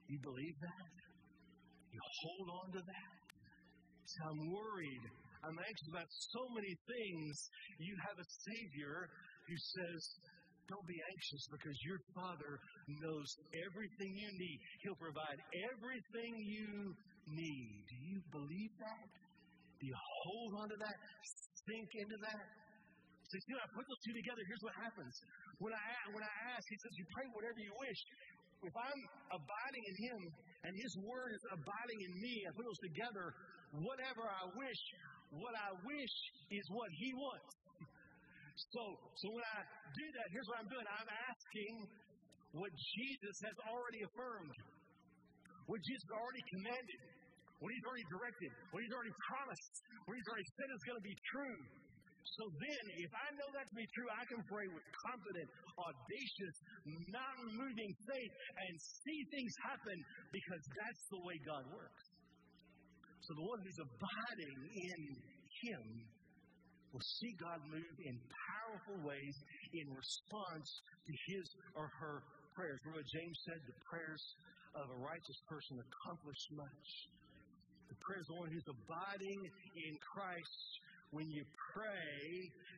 You 0.06 0.18
believe 0.22 0.56
that? 0.62 0.94
You 1.90 2.00
hold 2.00 2.48
on 2.62 2.68
to 2.78 2.82
that? 2.86 3.14
So 4.06 4.18
I'm 4.30 4.42
worried 4.54 5.04
I'm 5.46 5.58
anxious 5.62 5.88
about 5.94 6.10
so 6.34 6.42
many 6.58 6.74
things. 6.90 7.34
You 7.78 7.94
have 8.10 8.18
a 8.18 8.28
Savior 8.50 9.06
who 9.46 9.54
says, 9.54 10.00
Don't 10.66 10.86
be 10.90 10.98
anxious 10.98 11.42
because 11.54 11.76
your 11.86 12.02
Father 12.18 12.58
knows 12.98 13.28
everything 13.62 14.10
you 14.18 14.30
need. 14.34 14.58
He'll 14.82 14.98
provide 14.98 15.38
everything 15.70 16.32
you 16.50 16.90
need. 17.30 17.78
Do 17.86 17.96
you 18.10 18.18
believe 18.34 18.74
that? 18.82 19.06
Do 19.78 19.86
you 19.86 19.98
hold 20.26 20.52
on 20.58 20.66
to 20.74 20.78
that? 20.82 20.98
Sink 21.66 21.90
into 21.98 22.18
that? 22.22 22.46
So, 23.26 23.34
you 23.42 23.58
know, 23.58 23.62
I 23.62 23.68
put 23.74 23.82
those 23.90 24.02
two 24.06 24.14
together. 24.14 24.42
Here's 24.46 24.62
what 24.62 24.76
happens. 24.78 25.14
When 25.58 25.74
I, 25.74 25.82
when 26.14 26.22
I 26.22 26.34
ask, 26.54 26.62
he 26.70 26.78
says, 26.78 26.94
You 26.94 27.06
pray 27.10 27.26
whatever 27.34 27.58
you 27.58 27.74
wish. 27.74 28.00
If 28.62 28.74
I'm 28.74 29.02
abiding 29.34 29.84
in 29.84 29.94
him 29.98 30.20
and 30.64 30.72
his 30.72 30.92
word 31.02 31.34
is 31.34 31.44
abiding 31.52 31.98
in 32.06 32.12
me, 32.22 32.34
I 32.46 32.50
put 32.54 32.64
those 32.64 32.82
together, 32.86 33.34
whatever 33.82 34.24
I 34.24 34.44
wish, 34.54 34.80
what 35.34 35.54
I 35.58 35.70
wish 35.82 36.14
is 36.54 36.64
what 36.70 36.90
He 36.94 37.10
wants. 37.14 37.52
So, 38.72 38.82
so 39.20 39.26
when 39.36 39.44
I 39.44 39.60
do 39.92 40.06
that, 40.16 40.26
here's 40.32 40.48
what 40.48 40.58
I'm 40.64 40.70
doing. 40.70 40.86
I'm 40.88 41.12
asking 41.28 41.72
what 42.56 42.72
Jesus 42.72 43.36
has 43.44 43.56
already 43.68 44.00
affirmed, 44.06 44.56
what 45.68 45.80
Jesus 45.84 46.08
already 46.08 46.44
commanded, 46.56 47.00
what 47.60 47.70
He's 47.72 47.86
already 47.86 48.08
directed, 48.08 48.50
what 48.72 48.80
He's 48.84 48.94
already 48.94 49.16
promised, 49.28 49.72
what 50.04 50.14
He's 50.16 50.28
already 50.28 50.48
said 50.56 50.68
is 50.72 50.82
going 50.84 50.98
to 51.00 51.06
be 51.06 51.18
true. 51.32 51.60
So 52.26 52.44
then, 52.58 52.84
if 53.00 53.12
I 53.14 53.28
know 53.38 53.48
that 53.54 53.64
to 53.70 53.76
be 53.78 53.86
true, 53.94 54.10
I 54.10 54.24
can 54.26 54.42
pray 54.50 54.66
with 54.66 54.82
confident, 55.08 55.46
audacious, 55.78 56.54
mountain 57.08 57.50
moving 57.54 57.92
faith 58.02 58.32
and 58.66 58.74
see 58.76 59.20
things 59.30 59.54
happen 59.62 59.96
because 60.34 60.62
that's 60.74 61.04
the 61.14 61.20
way 61.22 61.36
God 61.46 61.64
works. 61.70 62.04
So 63.24 63.30
the 63.34 63.46
one 63.46 63.58
who's 63.62 63.80
abiding 63.80 64.58
in 64.74 65.00
Him 65.64 65.82
will 66.96 67.08
see 67.20 67.32
God 67.36 67.60
move 67.68 67.96
in 68.08 68.16
powerful 68.56 68.98
ways 69.04 69.36
in 69.76 69.86
response 69.92 70.68
to 71.04 71.12
his 71.28 71.44
or 71.76 71.92
her 72.00 72.24
prayers. 72.56 72.80
Remember 72.88 73.04
James 73.04 73.36
said? 73.44 73.60
The 73.68 73.76
prayers 73.84 74.24
of 74.80 74.88
a 74.88 74.98
righteous 75.04 75.38
person 75.44 75.76
accomplish 75.76 76.42
much. 76.56 76.88
The 77.88 77.98
prayer 78.02 78.20
is 78.20 78.28
the 78.28 78.38
one 78.38 78.50
who's 78.50 78.68
abiding 78.68 79.40
in 79.46 79.92
Christ. 80.02 80.60
When 81.14 81.30
you 81.30 81.46
pray 81.72 82.18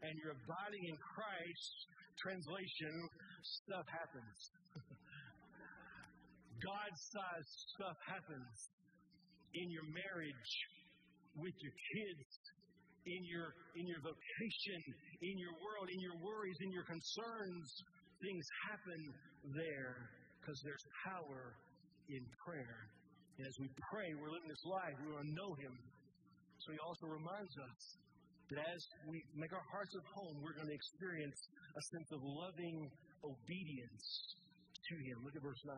and 0.04 0.12
you're 0.20 0.36
abiding 0.36 0.84
in 0.84 0.96
Christ, 1.00 1.74
translation, 2.20 2.94
stuff 3.64 3.86
happens. 3.88 4.36
God 6.60 6.90
sized 6.92 7.54
stuff 7.72 7.98
happens 8.04 8.56
in 9.54 9.70
your 9.72 9.86
marriage, 9.88 10.52
with 11.40 11.56
your 11.62 11.72
kids, 11.72 12.28
in 13.06 13.22
your, 13.24 13.54
in 13.78 13.86
your 13.88 14.02
vocation, 14.04 14.80
in 15.22 15.36
your 15.40 15.54
world, 15.64 15.88
in 15.88 16.00
your 16.02 16.18
worries, 16.20 16.58
in 16.60 16.70
your 16.74 16.84
concerns. 16.84 17.66
Things 18.20 18.44
happen 18.68 19.00
there 19.56 20.10
because 20.40 20.58
there's 20.66 20.84
power 21.06 21.54
in 22.10 22.22
prayer. 22.44 22.90
And 23.38 23.46
as 23.46 23.54
we 23.62 23.70
pray, 23.94 24.10
we're 24.18 24.34
living 24.34 24.50
this 24.50 24.66
life, 24.66 24.98
we 24.98 25.14
want 25.14 25.30
to 25.30 25.34
know 25.38 25.54
Him. 25.62 25.74
So 26.58 26.74
He 26.74 26.78
also 26.82 27.06
reminds 27.06 27.54
us 27.54 27.78
that 28.50 28.58
as 28.66 28.80
we 29.06 29.22
make 29.38 29.54
our 29.54 29.62
hearts 29.70 29.94
at 29.94 30.02
home, 30.10 30.42
we're 30.42 30.58
going 30.58 30.66
to 30.66 30.74
experience 30.74 31.38
a 31.78 31.82
sense 31.94 32.10
of 32.10 32.18
loving 32.18 32.90
obedience 33.22 34.06
to 34.74 34.94
Him. 35.06 35.22
Look 35.22 35.38
at 35.38 35.44
verse 35.46 35.62
9. 35.62 35.70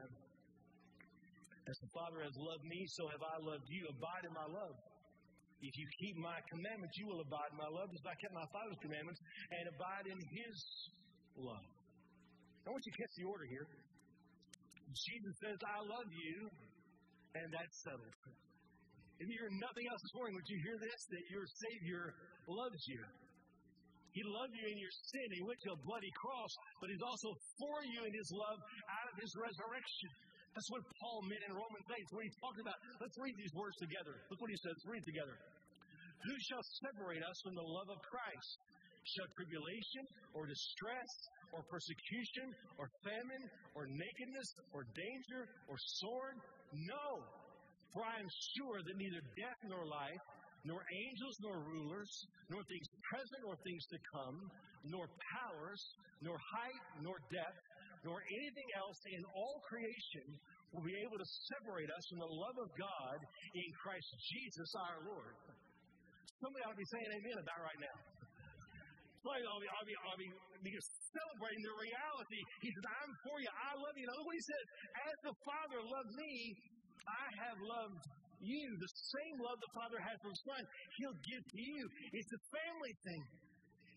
As 1.69 1.77
the 1.85 1.93
Father 1.93 2.25
has 2.25 2.33
loved 2.41 2.65
me, 2.65 2.81
so 2.97 3.13
have 3.13 3.21
I 3.21 3.37
loved 3.45 3.69
you. 3.69 3.85
Abide 3.93 4.25
in 4.25 4.33
my 4.33 4.49
love. 4.49 4.77
If 5.61 5.77
you 5.77 5.85
keep 6.01 6.17
my 6.17 6.41
commandments, 6.49 6.97
you 6.97 7.05
will 7.05 7.21
abide 7.21 7.53
in 7.53 7.61
my 7.61 7.69
love, 7.69 7.93
as 7.93 8.01
I 8.09 8.17
kept 8.17 8.33
my 8.33 8.49
Father's 8.49 8.81
commandments 8.81 9.21
and 9.53 9.69
abide 9.69 10.09
in 10.09 10.17
his 10.17 10.57
love. 11.37 11.69
I 12.65 12.73
want 12.73 12.81
you 12.89 12.93
to 12.97 12.99
catch 13.05 13.15
the 13.21 13.29
order 13.29 13.45
here. 13.45 13.69
Jesus 14.89 15.35
says, 15.45 15.61
I 15.61 15.85
love 15.85 16.09
you, 16.09 16.49
and 17.39 17.47
that's 17.53 17.77
settled. 17.87 18.15
If 19.21 19.29
you 19.29 19.37
hear 19.37 19.53
nothing 19.61 19.85
else 19.87 20.01
this 20.01 20.17
morning, 20.17 20.35
would 20.35 20.49
you 20.49 20.61
hear 20.65 20.79
this? 20.81 21.01
That 21.13 21.25
your 21.29 21.45
Savior 21.45 22.03
loves 22.49 22.81
you. 22.89 23.03
He 24.11 24.23
loved 24.27 24.55
you 24.57 24.67
in 24.67 24.79
your 24.81 24.95
sin. 25.13 25.27
He 25.31 25.45
went 25.45 25.61
to 25.69 25.71
a 25.77 25.79
bloody 25.87 26.11
cross, 26.19 26.53
but 26.83 26.91
He's 26.91 27.05
also 27.05 27.31
for 27.61 27.79
you 27.87 28.01
in 28.03 28.13
His 28.17 28.29
love 28.35 28.59
out 28.59 29.07
of 29.13 29.17
His 29.23 29.31
resurrection. 29.39 30.11
That's 30.51 30.71
what 30.75 30.83
Paul 30.99 31.23
meant 31.31 31.45
in 31.47 31.53
Romans 31.55 31.87
8. 31.87 31.95
What 32.11 32.27
he 32.27 32.33
talked 32.43 32.59
about. 32.59 32.75
Let's 32.99 33.15
read 33.23 33.37
these 33.39 33.55
words 33.55 33.77
together. 33.79 34.19
Look 34.35 34.41
what 34.43 34.51
he 34.51 34.59
says. 34.59 34.75
Let's 34.75 34.91
read 34.91 35.05
together. 35.07 35.37
Who 36.27 36.35
shall 36.51 36.65
separate 36.83 37.23
us 37.23 37.39
from 37.47 37.55
the 37.55 37.63
love 37.63 37.89
of 37.89 38.03
Christ? 38.03 38.51
Shall 39.15 39.29
tribulation 39.39 40.05
or 40.35 40.45
distress 40.45 41.13
or 41.55 41.65
persecution 41.71 42.53
or 42.77 42.91
famine 43.07 43.45
or 43.79 43.89
nakedness 43.89 44.49
or 44.75 44.85
danger 44.93 45.49
or 45.71 45.79
sword? 46.03 46.37
No. 46.73 47.07
For 47.93 48.07
I 48.07 48.23
am 48.23 48.31
sure 48.55 48.79
that 48.87 48.97
neither 48.97 49.23
death 49.35 49.61
nor 49.67 49.83
life, 49.83 50.25
nor 50.63 50.79
angels 50.79 51.37
nor 51.43 51.59
rulers, 51.67 52.11
nor 52.53 52.63
things 52.69 52.87
present 53.11 53.41
nor 53.43 53.57
things 53.67 53.83
to 53.91 53.99
come, 54.15 54.39
nor 54.87 55.09
powers, 55.35 55.83
nor 56.23 56.37
height 56.37 56.85
nor 57.03 57.17
depth, 57.33 57.65
nor 58.05 58.23
anything 58.23 58.69
else 58.79 59.01
in 59.11 59.23
all 59.35 59.59
creation 59.67 60.27
will 60.71 60.87
be 60.87 60.95
able 61.03 61.19
to 61.19 61.29
separate 61.51 61.91
us 61.91 62.05
from 62.09 62.21
the 62.23 62.31
love 62.31 62.59
of 62.63 62.71
God 62.79 63.19
in 63.59 63.69
Christ 63.83 64.07
Jesus 64.31 64.71
our 64.79 64.99
Lord. 65.11 65.35
Somebody 66.39 66.63
ought 66.65 66.77
to 66.79 66.81
be 66.81 66.89
saying 66.89 67.11
amen 67.11 67.37
about 67.43 67.61
right 67.61 67.81
now. 67.83 68.10
Ought 69.21 70.17
to 70.17 70.21
be 70.21 70.29
because 70.65 70.87
celebrating 71.13 71.63
the 71.65 71.77
reality. 71.77 72.41
He 72.65 72.71
says, 72.73 72.87
I'm 72.89 73.13
for 73.29 73.37
you. 73.41 73.51
I 73.53 73.73
love 73.77 73.95
you. 73.97 74.07
Now, 74.09 74.17
look 74.17 74.29
what 74.33 74.39
he 74.39 74.47
says. 74.49 74.65
As 75.09 75.17
the 75.29 75.35
Father 75.45 75.81
loved 75.85 76.13
me, 76.17 76.33
I 77.05 77.27
have 77.49 77.59
loved 77.61 78.01
you. 78.41 78.65
The 78.81 78.93
same 79.13 79.37
love 79.45 79.61
the 79.61 79.75
Father 79.77 80.01
has 80.01 80.17
for 80.25 80.33
the 80.33 80.43
Son, 80.49 80.63
He'll 81.01 81.21
give 81.21 81.43
to 81.45 81.61
you. 81.61 81.83
It's 82.17 82.33
a 82.33 82.43
family 82.49 82.95
thing. 83.05 83.23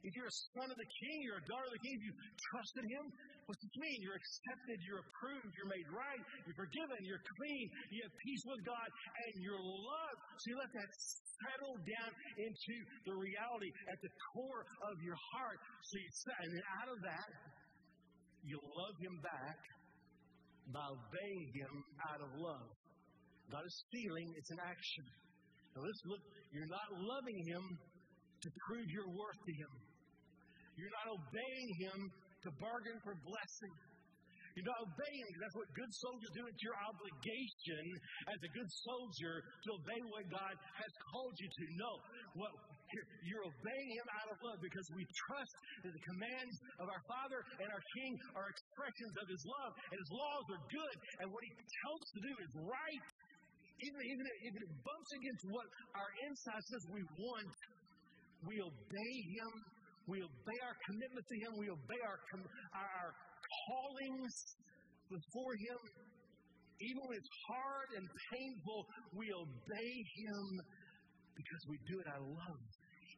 If 0.03 0.12
you're 0.19 0.27
a 0.27 0.39
son 0.59 0.67
of 0.67 0.75
the 0.75 0.89
king, 0.99 1.23
you're 1.23 1.39
a 1.39 1.47
daughter 1.47 1.63
of 1.63 1.75
the 1.79 1.79
king, 1.79 1.95
if 1.95 2.03
you 2.03 2.13
trusted 2.51 2.83
him, 2.91 3.07
what's 3.47 3.63
it 3.63 3.71
mean? 3.79 4.03
You're 4.03 4.19
accepted, 4.19 4.75
you're 4.83 4.99
approved, 4.99 5.47
you're 5.55 5.71
made 5.71 5.88
right, 5.95 6.19
you're 6.43 6.59
forgiven, 6.59 6.99
you're 7.07 7.23
clean, 7.39 7.65
you 7.88 8.03
have 8.03 8.12
peace 8.19 8.43
with 8.43 8.62
God, 8.67 8.83
and 8.83 9.33
you're 9.39 9.63
loved. 9.63 10.19
So 10.43 10.45
you 10.51 10.55
let 10.59 10.71
that 10.75 10.91
settle 11.43 11.75
down 11.84 12.12
into 12.39 12.75
the 13.08 13.15
reality 13.15 13.71
at 13.91 13.99
the 13.99 14.12
core 14.32 14.63
of 14.91 14.95
your 15.03 15.19
heart. 15.36 15.60
So 15.60 15.93
you 15.99 16.12
and 16.39 16.49
then 16.56 16.65
out 16.79 16.89
of 16.91 16.99
that, 17.03 17.29
you'll 18.47 18.71
love 18.75 18.95
him 18.99 19.15
back 19.23 19.60
by 20.71 20.86
obeying 20.88 21.47
Him 21.51 21.73
out 22.08 22.21
of 22.23 22.29
love. 22.39 22.69
Not 23.51 23.65
a 23.65 23.73
feeling, 23.91 24.32
it's 24.38 24.51
an 24.56 24.62
action. 24.63 25.06
Now 25.75 25.84
let's 25.84 26.03
look, 26.08 26.23
you're 26.56 26.71
not 26.71 26.88
loving 26.95 27.39
Him 27.43 27.63
to 27.67 28.49
prove 28.69 28.88
your 28.88 29.10
worth 29.12 29.41
to 29.43 29.53
Him. 29.60 29.73
You're 30.79 30.95
not 31.03 31.08
obeying 31.19 31.69
Him 31.84 31.99
to 32.47 32.49
bargain 32.62 32.97
for 33.03 33.15
blessing. 33.19 33.73
You're 34.53 34.69
not 34.69 34.81
obeying 34.85 35.25
that's 35.41 35.57
what 35.57 35.69
good 35.73 35.91
soldiers 35.97 36.31
do. 36.37 36.45
It's 36.45 36.63
your 36.63 36.77
obligation 36.77 37.85
as 38.29 38.39
a 38.39 38.49
good 38.53 38.69
soldier 38.85 39.41
to 39.41 39.69
obey 39.75 39.99
what 40.13 40.25
God 40.29 40.55
has 40.55 40.93
called 41.09 41.35
you 41.41 41.49
to. 41.49 41.63
No, 41.73 41.91
what 42.37 42.53
you're 43.25 43.45
obeying 43.49 43.89
Him 43.97 44.07
out 44.21 44.27
of 44.29 44.37
love 44.45 44.59
because 44.61 44.85
we 44.93 45.03
trust 45.25 45.53
that 45.81 45.93
the 45.93 46.03
commands 46.13 46.55
of 46.77 46.85
our 46.85 47.03
Father 47.09 47.41
and 47.65 47.67
our 47.73 47.83
King 47.97 48.13
are 48.37 48.47
expressions 48.47 49.13
of 49.17 49.25
His 49.25 49.41
love, 49.41 49.71
and 49.89 49.97
His 49.97 50.11
laws 50.13 50.45
are 50.53 50.61
good, 50.69 50.95
and 51.23 51.27
what 51.33 51.41
He 51.41 51.51
tells 51.57 51.99
us 52.05 52.11
to 52.13 52.21
do 52.21 52.33
is 52.37 52.51
right. 52.61 53.05
Even, 53.81 53.99
even 54.05 54.25
if 54.47 54.53
it 54.53 54.69
bumps 54.85 55.11
against 55.17 55.43
what 55.49 55.67
our 55.97 56.11
inside 56.29 56.63
says 56.69 56.83
we 56.93 57.03
want, 57.19 57.51
we 58.45 58.61
obey 58.61 59.13
Him. 59.33 59.51
We 60.05 60.19
obey 60.19 60.59
our 60.67 60.77
commitment 60.87 61.25
to 61.25 61.35
Him. 61.41 61.51
We 61.57 61.67
obey 61.71 62.01
our, 62.05 62.19
our 62.75 63.07
callings 63.67 64.33
before 65.09 65.53
Him. 65.57 65.79
Even 66.81 67.01
when 67.07 67.15
it's 67.15 67.33
hard 67.47 67.89
and 68.01 68.05
painful, 68.33 68.79
we 69.15 69.29
obey 69.31 69.93
Him 70.19 70.45
because 71.37 71.61
we 71.69 71.77
do 71.87 71.95
it 72.01 72.07
out 72.09 72.21
of 72.21 72.29
love. 72.29 72.61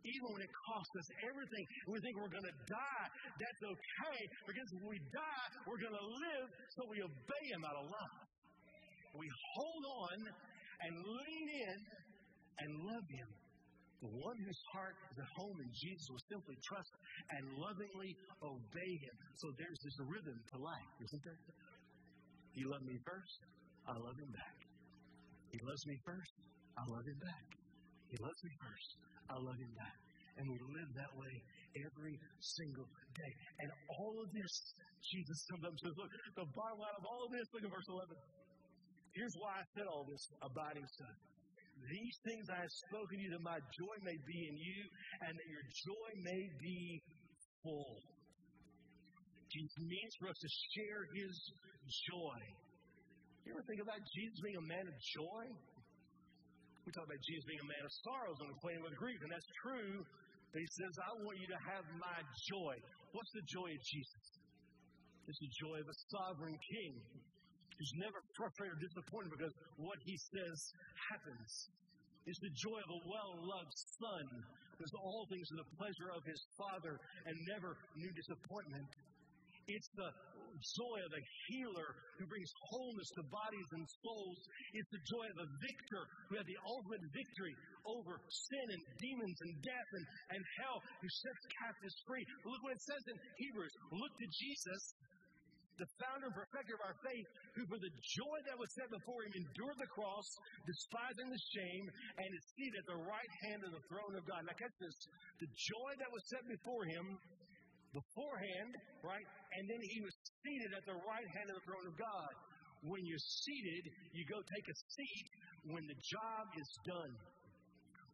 Even 0.06 0.28
when 0.38 0.44
it 0.46 0.54
costs 0.70 0.94
us 1.02 1.08
everything, 1.26 1.66
we 1.90 1.98
think 2.06 2.14
we're 2.22 2.30
going 2.30 2.46
to 2.46 2.58
die, 2.70 3.08
that's 3.42 3.64
okay 3.74 4.20
because 4.46 4.70
when 4.78 4.94
we 4.94 5.00
die, 5.10 5.48
we're 5.66 5.82
going 5.82 5.98
to 5.98 6.08
live, 6.30 6.48
so 6.78 6.86
we 6.86 7.02
obey 7.02 7.44
Him 7.50 7.66
out 7.66 7.78
of 7.82 7.90
love. 7.90 8.14
We 9.18 9.26
hold 9.26 9.84
on 10.06 10.18
and 10.86 10.94
lean 11.02 11.48
in 11.58 11.78
and 12.62 12.70
love 12.86 13.08
Him. 13.10 13.30
The 14.04 14.12
one 14.12 14.38
whose 14.38 14.62
heart 14.76 14.96
is 15.12 15.18
at 15.18 15.32
home 15.40 15.58
in 15.64 15.72
Jesus 15.72 16.06
will 16.12 16.26
simply 16.28 16.58
trust 16.68 16.92
and 17.32 17.44
lovingly 17.58 18.12
obey 18.44 18.92
Him. 19.02 19.16
So 19.40 19.50
there's 19.56 19.80
this 19.82 19.98
rhythm 20.04 20.36
to 20.36 20.56
life, 20.60 20.92
isn't 21.00 21.24
there? 21.24 21.42
He 22.52 22.64
loved 22.68 22.86
me 22.86 23.00
first, 23.04 23.40
I 23.88 23.96
love 23.96 24.18
Him 24.20 24.32
back. 24.36 24.58
He 25.52 25.60
loves 25.64 25.84
me 25.88 25.96
first, 26.04 26.34
I 26.76 26.84
love 26.92 27.06
Him 27.08 27.20
back. 27.24 27.48
He 28.12 28.18
loves 28.20 28.40
me 28.44 28.52
first, 28.60 28.90
I 29.32 29.36
love 29.40 29.60
Him 29.60 29.74
back. 29.80 29.98
And 30.36 30.44
we 30.52 30.60
live 30.60 30.90
that 31.00 31.14
way 31.16 31.34
every 31.80 32.16
single 32.40 32.88
day. 33.16 33.34
And 33.64 33.70
all 33.96 34.16
of 34.20 34.28
this, 34.36 34.54
Jesus 35.00 35.38
sometimes 35.48 35.80
says, 35.80 35.96
look, 35.96 36.12
the 36.36 36.48
bottom 36.52 36.80
line 36.84 36.98
of 37.00 37.06
all 37.08 37.24
of 37.24 37.32
this, 37.32 37.48
look 37.56 37.64
at 37.64 37.72
verse 37.72 37.88
11. 37.88 38.12
Here's 39.16 39.36
why 39.40 39.64
I 39.64 39.66
said 39.72 39.88
all 39.88 40.04
this 40.04 40.24
abiding 40.44 40.84
stuff. 40.92 41.16
These 41.84 42.18
things 42.24 42.48
I 42.48 42.60
have 42.64 42.76
spoken 42.90 43.20
to 43.20 43.24
you 43.28 43.32
that 43.36 43.44
my 43.44 43.60
joy 43.76 43.96
may 44.02 44.18
be 44.24 44.40
in 44.48 44.56
you 44.56 44.82
and 45.28 45.34
that 45.36 45.48
your 45.52 45.66
joy 45.86 46.10
may 46.24 46.44
be 46.64 47.04
full. 47.62 48.00
Jesus 49.52 49.76
means 49.84 50.12
for 50.20 50.32
us 50.32 50.40
to 50.40 50.50
share 50.76 51.04
his 51.14 51.34
joy. 52.10 52.40
You 53.46 53.54
ever 53.54 53.64
think 53.70 53.84
about 53.84 54.02
Jesus 54.16 54.38
being 54.42 54.58
a 54.58 54.68
man 54.68 54.86
of 54.90 54.96
joy? 55.20 55.46
We 56.86 56.94
talk 56.94 57.06
about 57.06 57.22
Jesus 57.22 57.46
being 57.46 57.62
a 57.62 57.70
man 57.70 57.84
of 57.86 57.94
sorrows 58.06 58.38
and 58.42 58.50
acquainted 58.54 58.84
with 58.86 58.96
grief, 58.98 59.20
and 59.22 59.30
that's 59.30 59.52
true. 59.62 60.02
But 60.54 60.60
he 60.62 60.70
says, 60.82 60.94
I 61.02 61.12
want 61.22 61.38
you 61.38 61.50
to 61.50 61.60
have 61.76 61.86
my 61.98 62.20
joy. 62.50 62.74
What's 63.14 63.34
the 63.34 63.46
joy 63.46 63.70
of 63.74 63.82
Jesus? 63.84 64.26
It's 65.26 65.42
the 65.42 65.54
joy 65.66 65.78
of 65.82 65.88
a 65.90 65.98
sovereign 66.14 66.58
king 66.62 66.94
who's 67.78 67.94
never 68.00 68.20
frustrated 68.36 68.76
or 68.76 68.82
disappointed 68.82 69.32
because 69.32 69.54
what 69.78 70.00
he 70.04 70.16
says 70.16 70.58
happens. 71.12 71.50
It's 72.26 72.42
the 72.42 72.54
joy 72.58 72.80
of 72.82 72.90
a 72.90 73.02
well 73.06 73.34
loved 73.46 73.76
son 74.02 74.26
who 74.76 74.86
all 75.00 75.24
things 75.32 75.48
to 75.48 75.56
the 75.56 75.70
pleasure 75.80 76.12
of 76.12 76.22
his 76.28 76.42
father 76.60 77.00
and 77.26 77.36
never 77.48 77.80
knew 77.96 78.12
disappointment. 78.12 78.88
It's 79.72 79.90
the 79.96 80.12
joy 80.62 80.98
of 81.04 81.12
a 81.12 81.24
healer 81.50 81.90
who 82.20 82.26
brings 82.30 82.52
wholeness 82.70 83.10
to 83.18 83.24
bodies 83.34 83.70
and 83.74 83.84
souls. 84.04 84.40
It's 84.78 84.92
the 84.94 85.04
joy 85.10 85.26
of 85.26 85.38
a 85.42 85.48
victor 85.58 86.04
who 86.30 86.34
had 86.38 86.48
the 86.48 86.60
ultimate 86.64 87.02
victory 87.12 87.56
over 87.88 88.14
sin 88.30 88.66
and 88.72 88.82
demons 89.02 89.38
and 89.42 89.52
death 89.66 89.90
and, 89.98 90.06
and 90.38 90.42
hell, 90.62 90.78
who 91.02 91.10
sets 91.10 91.44
captives 91.60 91.98
free. 92.06 92.24
Look 92.46 92.62
what 92.62 92.78
it 92.78 92.84
says 92.86 93.04
in 93.10 93.18
Hebrews. 93.42 93.74
Look 93.90 94.14
to 94.22 94.28
Jesus, 94.30 94.82
the 95.76 95.90
founder 96.00 96.32
and 96.32 96.36
perfecter 96.36 96.76
of 96.80 96.84
our 96.88 96.98
faith, 97.04 97.28
who 97.56 97.64
for 97.68 97.80
the 97.80 97.92
joy 97.92 98.38
that 98.48 98.56
was 98.56 98.70
set 98.76 98.88
before 98.92 99.28
him 99.28 99.34
endured 99.36 99.78
the 99.80 99.92
cross, 99.92 100.28
despising 100.64 101.28
the 101.28 101.44
shame, 101.56 101.86
and 102.20 102.28
is 102.32 102.46
seated 102.56 102.80
at 102.80 102.88
the 102.88 103.02
right 103.04 103.32
hand 103.48 103.62
of 103.68 103.72
the 103.76 103.84
throne 103.92 104.16
of 104.16 104.24
God. 104.24 104.44
Now 104.48 104.56
catch 104.56 104.76
this. 104.80 104.96
The 105.44 105.50
joy 105.52 105.92
that 106.00 106.12
was 106.12 106.24
set 106.32 106.44
before 106.48 106.84
him 106.88 107.06
beforehand, 107.96 108.72
right? 109.04 109.28
And 109.56 109.64
then 109.72 109.80
he 109.80 110.00
was 110.04 110.16
seated 110.44 110.72
at 110.76 110.84
the 110.84 111.00
right 111.00 111.30
hand 111.40 111.48
of 111.52 111.56
the 111.60 111.66
throne 111.68 111.88
of 111.88 111.96
God. 111.96 112.32
When 112.84 113.02
you're 113.08 113.28
seated, 113.42 113.84
you 114.14 114.24
go 114.28 114.44
take 114.44 114.68
a 114.68 114.78
seat 115.00 115.28
when 115.72 115.84
the 115.88 115.98
job 115.98 116.44
is 116.60 116.70
done, 116.86 117.14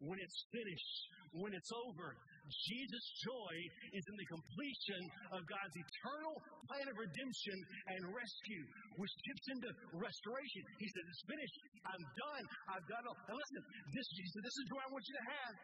when 0.00 0.16
it's 0.22 0.40
finished, 0.48 0.98
when 1.34 1.52
it's 1.52 1.72
over. 1.74 2.16
Jesus' 2.50 3.08
joy 3.22 3.54
is 3.94 4.04
in 4.06 4.16
the 4.18 4.28
completion 4.28 5.02
of 5.34 5.40
God's 5.46 5.76
eternal 5.78 6.34
plan 6.68 6.86
of 6.90 6.96
redemption 6.98 7.56
and 7.94 8.00
rescue, 8.10 8.64
which 8.98 9.14
tips 9.26 9.46
into 9.54 9.68
restoration. 9.94 10.62
He 10.78 10.88
said, 10.90 11.04
It's 11.06 11.24
finished. 11.26 11.56
I'm 11.86 12.04
done. 12.18 12.44
I've 12.74 12.86
done 12.90 13.04
all. 13.06 13.18
Now 13.30 13.36
listen, 13.38 13.60
this, 13.94 14.06
he 14.14 14.26
said, 14.32 14.42
This 14.42 14.56
is 14.58 14.66
what 14.74 14.80
I 14.82 14.88
want 14.90 15.04
you 15.06 15.16
to 15.16 15.26
have. 15.30 15.54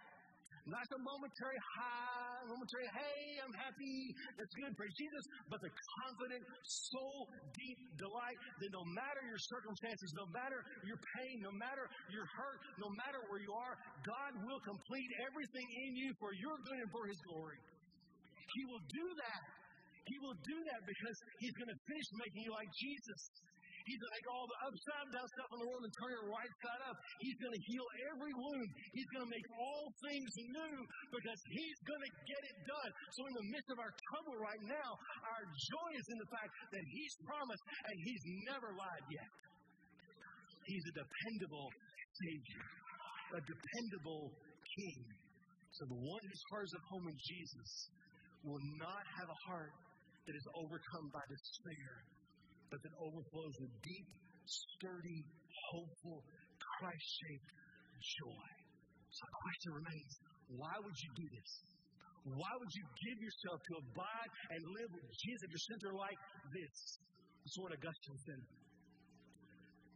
Not 0.69 0.85
a 0.85 1.01
momentary 1.01 1.57
high, 1.81 2.45
momentary, 2.45 2.85
hey, 2.93 3.41
I'm 3.41 3.57
happy, 3.57 4.13
that's 4.37 4.53
good, 4.53 4.77
praise 4.77 4.93
Jesus, 5.01 5.25
but 5.49 5.65
the 5.65 5.73
confident, 6.05 6.45
soul 6.93 7.25
deep 7.57 7.81
delight 7.97 8.37
that 8.61 8.69
no 8.77 8.85
matter 8.93 9.25
your 9.25 9.41
circumstances, 9.49 10.13
no 10.13 10.29
matter 10.29 10.61
your 10.85 11.01
pain, 11.17 11.41
no 11.41 11.53
matter 11.57 11.89
your 12.13 12.29
hurt, 12.37 12.61
no 12.77 12.93
matter 13.01 13.17
where 13.33 13.41
you 13.41 13.49
are, 13.57 13.81
God 14.05 14.45
will 14.45 14.61
complete 14.61 15.09
everything 15.25 15.65
in 15.89 15.91
you 15.97 16.13
for 16.21 16.37
your 16.37 16.61
good 16.61 16.85
and 16.85 16.91
for 16.93 17.09
His 17.09 17.21
glory. 17.25 17.57
He 18.53 18.63
will 18.69 18.85
do 18.93 19.07
that. 19.25 19.43
He 20.05 20.17
will 20.21 20.37
do 20.37 20.57
that 20.69 20.81
because 20.85 21.17
He's 21.41 21.57
going 21.57 21.73
to 21.73 21.81
finish 21.89 22.09
making 22.13 22.45
you 22.45 22.53
like 22.53 22.69
Jesus. 22.77 23.21
He's 23.89 23.97
going 23.97 24.13
to 24.13 24.19
take 24.21 24.29
all 24.29 24.45
the 24.45 24.61
upside 24.69 25.09
down 25.17 25.27
stuff 25.33 25.49
in 25.49 25.59
the 25.65 25.69
world 25.73 25.81
and 25.81 25.95
turn 25.97 26.13
it 26.13 26.25
right 26.29 26.53
side 26.61 26.83
up. 26.93 26.97
He's 27.25 27.39
going 27.41 27.57
to 27.57 27.63
heal 27.65 27.87
every 28.13 28.35
wound. 28.37 28.69
He's 28.93 29.09
going 29.17 29.25
to 29.25 29.33
make 29.33 29.49
all 29.57 29.89
things 30.05 30.29
new 30.45 30.77
because 31.09 31.41
He's 31.49 31.79
going 31.89 32.05
to 32.05 32.13
get 32.29 32.43
it 32.53 32.57
done. 32.69 32.91
So, 33.17 33.25
in 33.25 33.33
the 33.33 33.47
midst 33.49 33.69
of 33.73 33.81
our 33.81 33.93
trouble 34.13 34.37
right 34.45 34.65
now, 34.69 34.91
our 35.25 35.45
joy 35.49 35.91
is 35.97 36.07
in 36.13 36.19
the 36.21 36.29
fact 36.29 36.53
that 36.77 36.85
He's 36.85 37.15
promised 37.25 37.65
and 37.89 37.97
He's 38.05 38.23
never 38.53 38.77
lied 38.77 39.07
yet. 39.09 39.33
He's 40.69 40.85
a 40.85 40.95
dependable 41.01 41.73
Savior, 42.13 42.65
a 43.33 43.41
dependable 43.41 44.37
King. 44.69 45.01
So, 45.81 45.89
the 45.89 45.97
one 45.97 46.23
whose 46.29 46.45
heart 46.53 46.69
is 46.69 46.75
at 46.77 46.85
home 46.93 47.09
in 47.09 47.17
Jesus 47.17 47.71
will 48.45 48.65
not 48.77 49.05
have 49.17 49.33
a 49.33 49.39
heart 49.49 49.73
that 50.29 50.37
is 50.37 50.47
overcome 50.61 51.09
by 51.09 51.25
despair 51.25 52.18
but 52.71 52.79
that 52.85 52.95
overflows 53.01 53.57
with 53.61 53.73
deep, 53.83 54.09
sturdy, 54.45 55.25
hopeful, 55.73 56.25
Christ 56.79 57.07
shaped 57.25 57.51
joy. 58.21 58.49
So 59.11 59.23
the 59.25 59.39
question 59.43 59.71
remains 59.75 60.13
why 60.55 60.75
would 60.81 60.97
you 60.97 61.11
do 61.17 61.27
this? 61.29 61.51
Why 62.25 62.53
would 62.57 62.73
you 62.73 62.85
give 63.09 63.19
yourself 63.25 63.59
to 63.61 63.73
abide 63.89 64.31
and 64.53 64.61
live 64.77 64.91
with 64.93 65.07
Jesus 65.17 65.41
at 65.45 65.51
your 65.53 65.65
center 65.73 65.93
like 65.97 66.21
this? 66.53 66.77
Is 67.49 67.57
what 67.65 67.73
Augustine 67.73 68.21
said. 68.29 68.43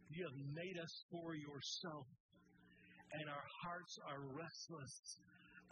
You 0.09 0.25
have 0.25 0.39
made 0.57 0.77
us 0.81 0.93
for 1.13 1.37
yourself, 1.37 2.05
and 3.17 3.25
our 3.29 3.47
hearts 3.65 3.93
are 4.09 4.21
restless 4.33 4.93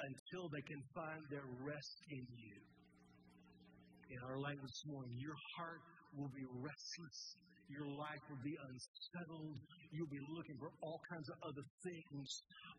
until 0.02 0.50
they 0.50 0.62
can 0.66 0.82
find 0.94 1.22
their 1.30 1.46
rest 1.62 1.98
in 2.10 2.26
you. 2.38 2.58
In 4.14 4.20
our 4.28 4.38
language 4.38 4.70
this 4.70 4.88
morning, 4.90 5.14
your 5.18 5.38
heart 5.58 5.82
will 6.16 6.32
be 6.36 6.46
restless. 6.60 7.20
Your 7.72 7.88
life 7.88 8.20
will 8.28 8.44
be 8.44 8.56
unsettled. 8.68 9.56
You'll 9.96 10.12
be 10.12 10.20
looking 10.36 10.58
for 10.60 10.72
all 10.84 11.00
kinds 11.08 11.28
of 11.32 11.38
other 11.48 11.64
things 11.88 12.28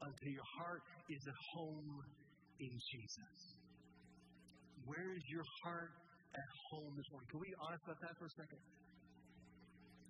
until 0.05 0.31
your 0.37 0.49
heart 0.61 0.83
is 1.09 1.23
at 1.25 1.39
home 1.57 2.05
in 2.61 2.73
Jesus. 2.93 3.37
Where 4.85 5.09
is 5.17 5.25
your 5.33 5.47
heart 5.65 5.93
at 6.35 6.49
home 6.69 6.93
this 6.97 7.09
morning? 7.09 7.29
Can 7.33 7.41
we 7.41 7.49
be 7.49 7.61
honest 7.65 7.83
about 7.89 8.01
that 8.05 8.15
for 8.21 8.27
a 8.29 8.35
second? 8.37 8.61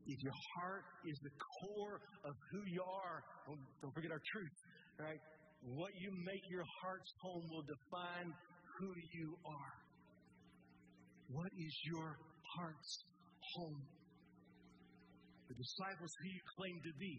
If 0.02 0.18
your 0.18 0.34
heart 0.58 0.82
is 1.06 1.14
the 1.22 1.30
core 1.30 2.02
of 2.26 2.34
who 2.50 2.60
you 2.66 2.82
are, 2.82 3.22
don't 3.46 3.94
forget 3.94 4.10
our 4.10 4.24
truth, 4.34 4.56
right? 4.98 5.20
What 5.62 5.94
you 5.94 6.10
make 6.26 6.42
your 6.50 6.66
heart's 6.82 7.12
home 7.22 7.46
will 7.54 7.62
define 7.62 8.34
who 8.82 8.90
you 9.14 9.38
are. 9.46 9.74
What 11.30 11.54
is 11.54 11.74
your 11.86 12.18
heart's 12.56 12.92
home. 13.56 13.80
the 15.48 15.56
disciples 15.58 16.12
who 16.16 16.26
you 16.32 16.42
claim 16.56 16.76
to 16.80 16.92
be. 16.96 17.14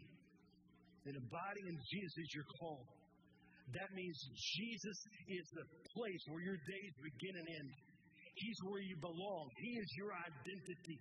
And 1.06 1.16
in 1.20 1.78
Jesus 1.92 2.16
is 2.18 2.30
your 2.34 2.48
call. 2.58 2.82
That 3.76 3.90
means 3.96 4.18
Jesus 4.58 4.98
is 5.28 5.46
the 5.56 5.66
place 5.94 6.24
where 6.32 6.44
your 6.44 6.60
days 6.64 6.94
begin 7.00 7.36
and 7.40 7.48
end. 7.60 7.70
He's 8.36 8.60
where 8.66 8.82
you 8.82 8.98
belong. 8.98 9.46
He 9.62 9.78
is 9.78 9.90
your 10.00 10.12
identity. 10.16 11.00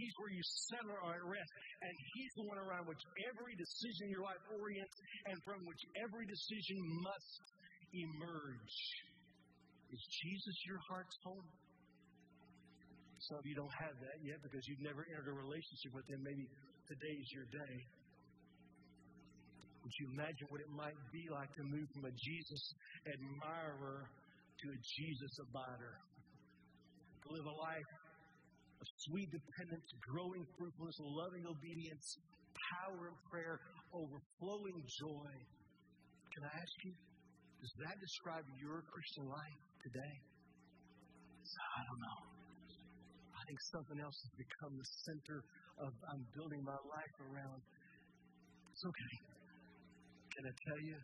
He's 0.00 0.14
where 0.16 0.32
you 0.32 0.42
center 0.72 0.96
or 1.04 1.12
at 1.12 1.24
rest. 1.26 1.52
And 1.84 1.94
He's 2.16 2.32
the 2.40 2.46
one 2.48 2.58
around 2.58 2.88
which 2.88 3.02
every 3.28 3.54
decision 3.60 4.08
in 4.08 4.10
your 4.16 4.24
life 4.24 4.40
orients 4.56 4.96
and 5.28 5.36
from 5.44 5.60
which 5.68 5.82
every 6.00 6.24
decision 6.24 6.78
must 7.04 7.44
emerge. 7.92 8.76
Is 9.92 10.00
Jesus 10.00 10.56
your 10.64 10.80
heart's 10.88 11.16
home? 11.20 11.44
Some 13.30 13.38
of 13.38 13.46
you 13.46 13.54
don't 13.54 13.76
have 13.78 13.94
that 14.02 14.18
yet 14.26 14.42
because 14.42 14.66
you've 14.66 14.82
never 14.82 15.06
entered 15.06 15.30
a 15.30 15.36
relationship 15.38 15.94
with 15.94 16.02
Him. 16.10 16.26
Maybe 16.26 16.42
today 16.90 17.14
is 17.14 17.28
your 17.30 17.46
day. 17.54 17.74
Would 19.82 19.94
you 19.98 20.06
imagine 20.14 20.46
what 20.50 20.58
it 20.58 20.70
might 20.74 20.98
be 21.14 21.22
like 21.30 21.50
to 21.54 21.62
move 21.62 21.86
from 21.94 22.10
a 22.10 22.14
Jesus 22.18 22.62
admirer 23.06 24.10
to 24.10 24.66
a 24.70 24.78
Jesus 24.98 25.32
abider? 25.46 25.94
To 27.22 27.26
live 27.30 27.46
a 27.46 27.56
life 27.62 27.90
of 28.82 28.86
sweet 29.06 29.30
dependence, 29.30 29.86
growing 30.02 30.42
fruitfulness, 30.58 30.98
loving 30.98 31.46
obedience, 31.46 32.06
power 32.74 33.06
in 33.06 33.16
prayer, 33.30 33.62
overflowing 33.94 34.82
joy. 34.98 35.30
Can 36.34 36.42
I 36.42 36.52
ask 36.58 36.74
you, 36.82 36.94
does 37.62 37.74
that 37.86 37.96
describe 38.02 38.46
your 38.58 38.82
Christian 38.90 39.30
life 39.30 39.60
today? 39.86 40.14
I 41.54 41.82
don't 41.86 42.02
know. 42.02 42.31
Something 43.52 44.00
else 44.00 44.16
has 44.16 44.32
become 44.40 44.72
the 44.80 44.88
center 45.04 45.38
of 45.84 45.90
I'm 46.08 46.24
building 46.32 46.62
my 46.64 46.80
life 46.88 47.16
around. 47.20 47.60
It's 48.72 48.84
okay. 48.84 49.14
Can 50.32 50.42
I 50.48 50.54
tell 50.64 50.80
you, 50.80 50.96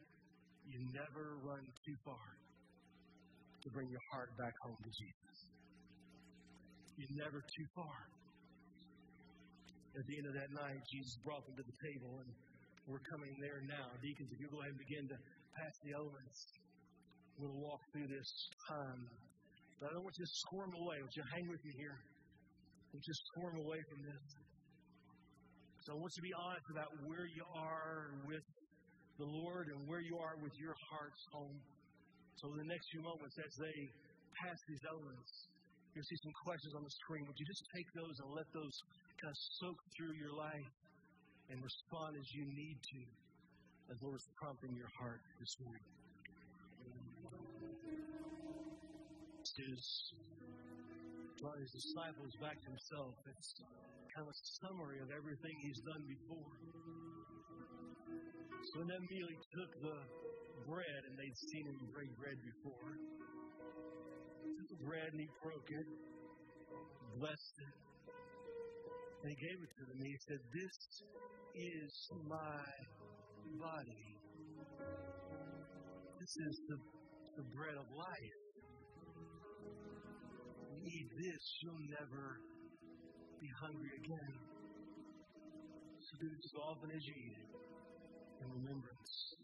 you 0.72 0.78
never 0.96 1.36
run 1.44 1.61
too 1.61 1.96
far 2.09 2.26
to 3.61 3.66
bring 3.76 3.88
your 3.92 4.05
heart 4.12 4.32
back 4.40 4.55
home 4.64 4.80
to 4.80 4.92
Jesus. 4.92 5.36
You're 6.96 7.20
never 7.20 7.40
too 7.44 7.66
far. 7.76 7.99
At 9.92 10.05
the 10.09 10.14
end 10.16 10.26
of 10.30 10.34
that 10.40 10.51
night, 10.57 10.80
Jesus 10.88 11.14
brought 11.26 11.44
them 11.44 11.57
to 11.59 11.64
the 11.64 11.78
table, 11.84 12.12
and 12.24 12.30
we're 12.88 13.05
coming 13.12 13.32
there 13.44 13.61
now. 13.68 13.92
Deacons, 14.01 14.30
if 14.32 14.38
you 14.40 14.49
go 14.49 14.61
ahead 14.64 14.72
and 14.72 14.82
begin 14.88 15.05
to 15.12 15.18
pass 15.53 15.74
the 15.84 15.92
elements, 15.92 16.38
we'll 17.36 17.59
walk 17.61 17.82
through 17.92 18.09
this 18.09 18.30
time. 18.72 19.03
But 19.80 19.90
I 19.90 19.90
don't 19.94 20.05
want 20.07 20.16
you 20.16 20.26
to 20.26 20.34
squirm 20.49 20.72
away. 20.74 20.96
Want 21.03 21.14
you 21.14 21.26
hang 21.28 21.46
with 21.53 21.62
me 21.62 21.72
here. 21.76 21.99
Don't 22.93 23.05
just 23.05 23.22
squirm 23.32 23.57
away 23.61 23.80
from 23.93 24.01
this. 24.05 24.24
So 25.84 25.93
I 25.93 25.97
want 26.01 26.12
you 26.16 26.20
to 26.20 26.28
be 26.28 26.36
honest 26.36 26.68
about 26.72 26.91
where 27.09 27.26
you 27.28 27.45
are 27.57 28.12
with 28.28 28.45
the 29.16 29.28
Lord 29.28 29.66
and 29.72 29.89
where 29.89 30.01
you 30.01 30.16
are 30.20 30.36
with 30.41 30.53
your 30.61 30.76
heart's 30.89 31.24
home. 31.32 31.59
So 32.41 32.53
in 32.55 32.64
the 32.64 32.70
next 32.70 32.86
few 32.93 33.03
moments, 33.03 33.34
as 33.41 33.53
they 33.59 33.78
pass 34.41 34.59
these 34.68 34.84
elements, 34.84 35.30
you'll 35.93 36.07
see 36.07 36.20
some 36.22 36.36
questions 36.45 36.72
on 36.76 36.84
the 36.86 36.95
screen. 37.03 37.24
Would 37.26 37.39
you 37.41 37.49
just 37.49 37.64
take 37.74 37.89
those 37.97 38.16
and 38.22 38.28
let 38.36 38.49
those 38.55 38.76
kind 39.18 39.32
of 39.32 39.39
soak 39.59 39.78
through 39.97 40.14
your 40.14 40.32
life 40.39 40.70
and 41.51 41.57
respond 41.59 42.14
as 42.14 42.28
you 42.36 42.45
need 42.47 42.78
to, 42.78 43.01
as 43.91 43.97
Lord 44.05 44.16
is 44.16 44.28
prompting 44.39 44.76
your 44.76 44.93
heart 45.01 45.20
this 45.41 45.53
morning? 45.64 45.86
Is 49.59 50.12
drawing 51.39 51.62
his 51.62 51.70
disciples 51.70 52.34
back 52.43 52.59
to 52.59 52.68
himself. 52.68 53.14
It's 53.30 53.51
kind 54.11 54.26
of 54.26 54.30
a 54.34 54.39
summary 54.59 54.99
of 54.99 55.09
everything 55.14 55.55
he's 55.62 55.82
done 55.86 56.03
before. 56.03 56.55
So 58.74 58.82
in 58.82 58.89
that 58.91 59.03
he 59.07 59.22
took 59.55 59.72
the 59.86 59.99
bread, 60.66 61.01
and 61.07 61.14
they'd 61.14 61.39
seen 61.55 61.64
him 61.70 61.78
break 61.95 62.11
bread 62.18 62.39
before. 62.43 62.91
He 64.43 64.51
took 64.51 64.68
the 64.74 64.82
bread 64.82 65.09
and 65.14 65.20
he 65.22 65.30
broke 65.39 65.70
it, 65.70 65.89
blessed 67.22 67.57
it, 67.62 67.74
and 69.22 69.26
he 69.30 69.36
gave 69.39 69.59
it 69.62 69.70
to 69.78 69.82
them. 69.86 69.99
He 70.03 70.18
said, 70.26 70.41
This 70.51 70.76
is 71.55 71.93
my 72.26 72.66
body. 73.62 74.07
This 76.18 76.34
is 76.51 76.55
the, 76.66 76.76
the 77.39 77.47
bread 77.55 77.78
of 77.78 77.86
life. 77.95 78.47
Eat 80.85 81.09
this, 81.18 81.59
you'll 81.62 81.85
never 82.01 82.41
be 83.41 83.49
hungry 83.61 83.91
again. 84.05 84.35
So 86.01 86.16
do 86.20 86.26
as 86.26 86.53
often 86.55 86.91
as 86.97 87.07
you 87.07 87.14
eat 87.14 87.37
it 87.37 87.51
in 88.41 88.51
remembrance. 88.53 89.35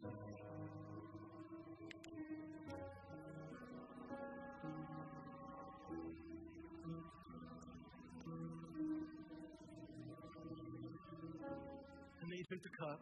And 12.21 12.31
then 12.31 12.39
he 12.39 12.45
took 12.49 12.63
the 12.63 12.75
cup, 12.81 13.01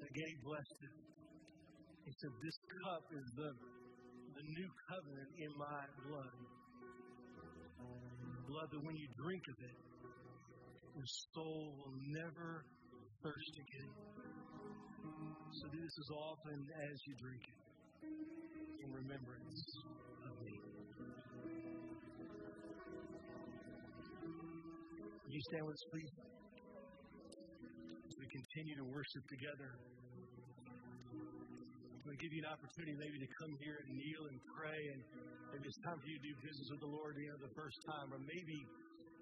and 0.00 0.08
again 0.08 0.28
he 0.28 0.36
blessed 0.42 0.78
it. 0.82 0.94
He 2.06 2.12
said, 2.18 2.30
This 2.42 2.56
cup 2.84 3.04
is 3.12 3.26
the, 3.36 3.52
the 4.38 4.46
new 4.54 4.70
covenant 4.86 5.30
in 5.42 5.50
my 5.58 5.82
blood. 6.06 6.38
Blood 8.46 8.68
that 8.70 8.82
when 8.86 8.94
you 8.94 9.08
drink 9.18 9.42
of 9.50 9.58
it, 9.66 9.78
your 10.94 11.10
soul 11.34 11.74
will 11.74 11.98
never 12.14 12.62
thirst 13.18 13.54
again. 13.58 13.90
So 15.58 15.66
do 15.74 15.78
this 15.82 15.96
as 15.98 16.10
often 16.14 16.58
as 16.86 16.94
you 17.10 17.14
drink 17.18 17.42
it 17.50 17.58
in 18.78 18.88
remembrance 18.94 19.58
of 20.22 20.34
me. 20.46 20.54
You 25.26 25.40
stand 25.50 25.66
with 25.66 25.74
us, 25.74 25.84
please? 25.90 26.12
We 28.18 28.26
continue 28.30 28.76
to 28.78 28.86
worship 28.86 29.24
together, 29.30 29.70
going 32.08 32.16
to 32.16 32.24
give 32.24 32.32
you 32.32 32.40
an 32.40 32.48
opportunity 32.48 32.96
maybe 32.96 33.20
to 33.20 33.28
come 33.36 33.52
here 33.60 33.76
and 33.84 33.92
kneel 33.92 34.24
and 34.32 34.40
pray, 34.56 34.80
and 34.96 35.00
maybe 35.52 35.68
it's 35.68 35.76
time 35.84 36.00
for 36.00 36.08
you 36.08 36.16
to 36.16 36.24
do 36.24 36.34
business 36.40 36.64
with 36.72 36.80
the 36.80 36.88
Lord 36.88 37.20
you 37.20 37.28
know, 37.28 37.36
the 37.36 37.52
first 37.52 37.76
time, 37.84 38.08
or 38.08 38.20
maybe 38.24 38.64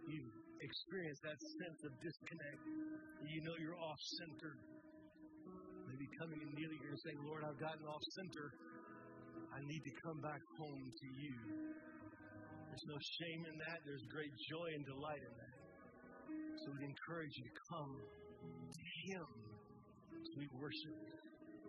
you've 0.07 0.31
experienced 0.63 1.19
that 1.27 1.35
sense 1.35 1.81
of 1.83 1.91
disconnect. 1.99 2.63
You 3.27 3.43
know 3.43 3.59
you're 3.59 3.75
off 3.75 3.99
center. 4.23 4.55
Maybe 5.91 6.07
coming 6.15 6.39
and 6.39 6.55
kneeling 6.55 6.79
here 6.79 6.95
and 6.95 7.03
saying, 7.03 7.19
Lord, 7.27 7.43
I've 7.43 7.59
gotten 7.59 7.83
off 7.91 8.05
center. 8.23 8.55
I 9.51 9.59
need 9.67 9.83
to 9.83 9.95
come 10.07 10.23
back 10.23 10.43
home 10.55 10.87
to 10.87 11.07
you. 11.11 11.35
There's 12.71 12.87
no 12.87 12.99
shame 13.03 13.51
in 13.51 13.57
that. 13.67 13.83
There's 13.83 14.07
great 14.15 14.31
joy 14.47 14.69
and 14.79 14.87
delight 14.87 15.27
in 15.27 15.35
that. 15.35 15.59
So 16.63 16.71
we 16.71 16.87
encourage 16.87 17.35
you 17.35 17.51
to 17.51 17.55
come 17.67 17.93
to 17.99 18.85
Him 19.11 19.27
as 20.23 20.31
we 20.39 20.47
worship 20.55 20.95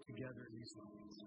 together 0.08 0.47
in 0.49 0.60
these 0.60 0.74
moments. 0.76 1.24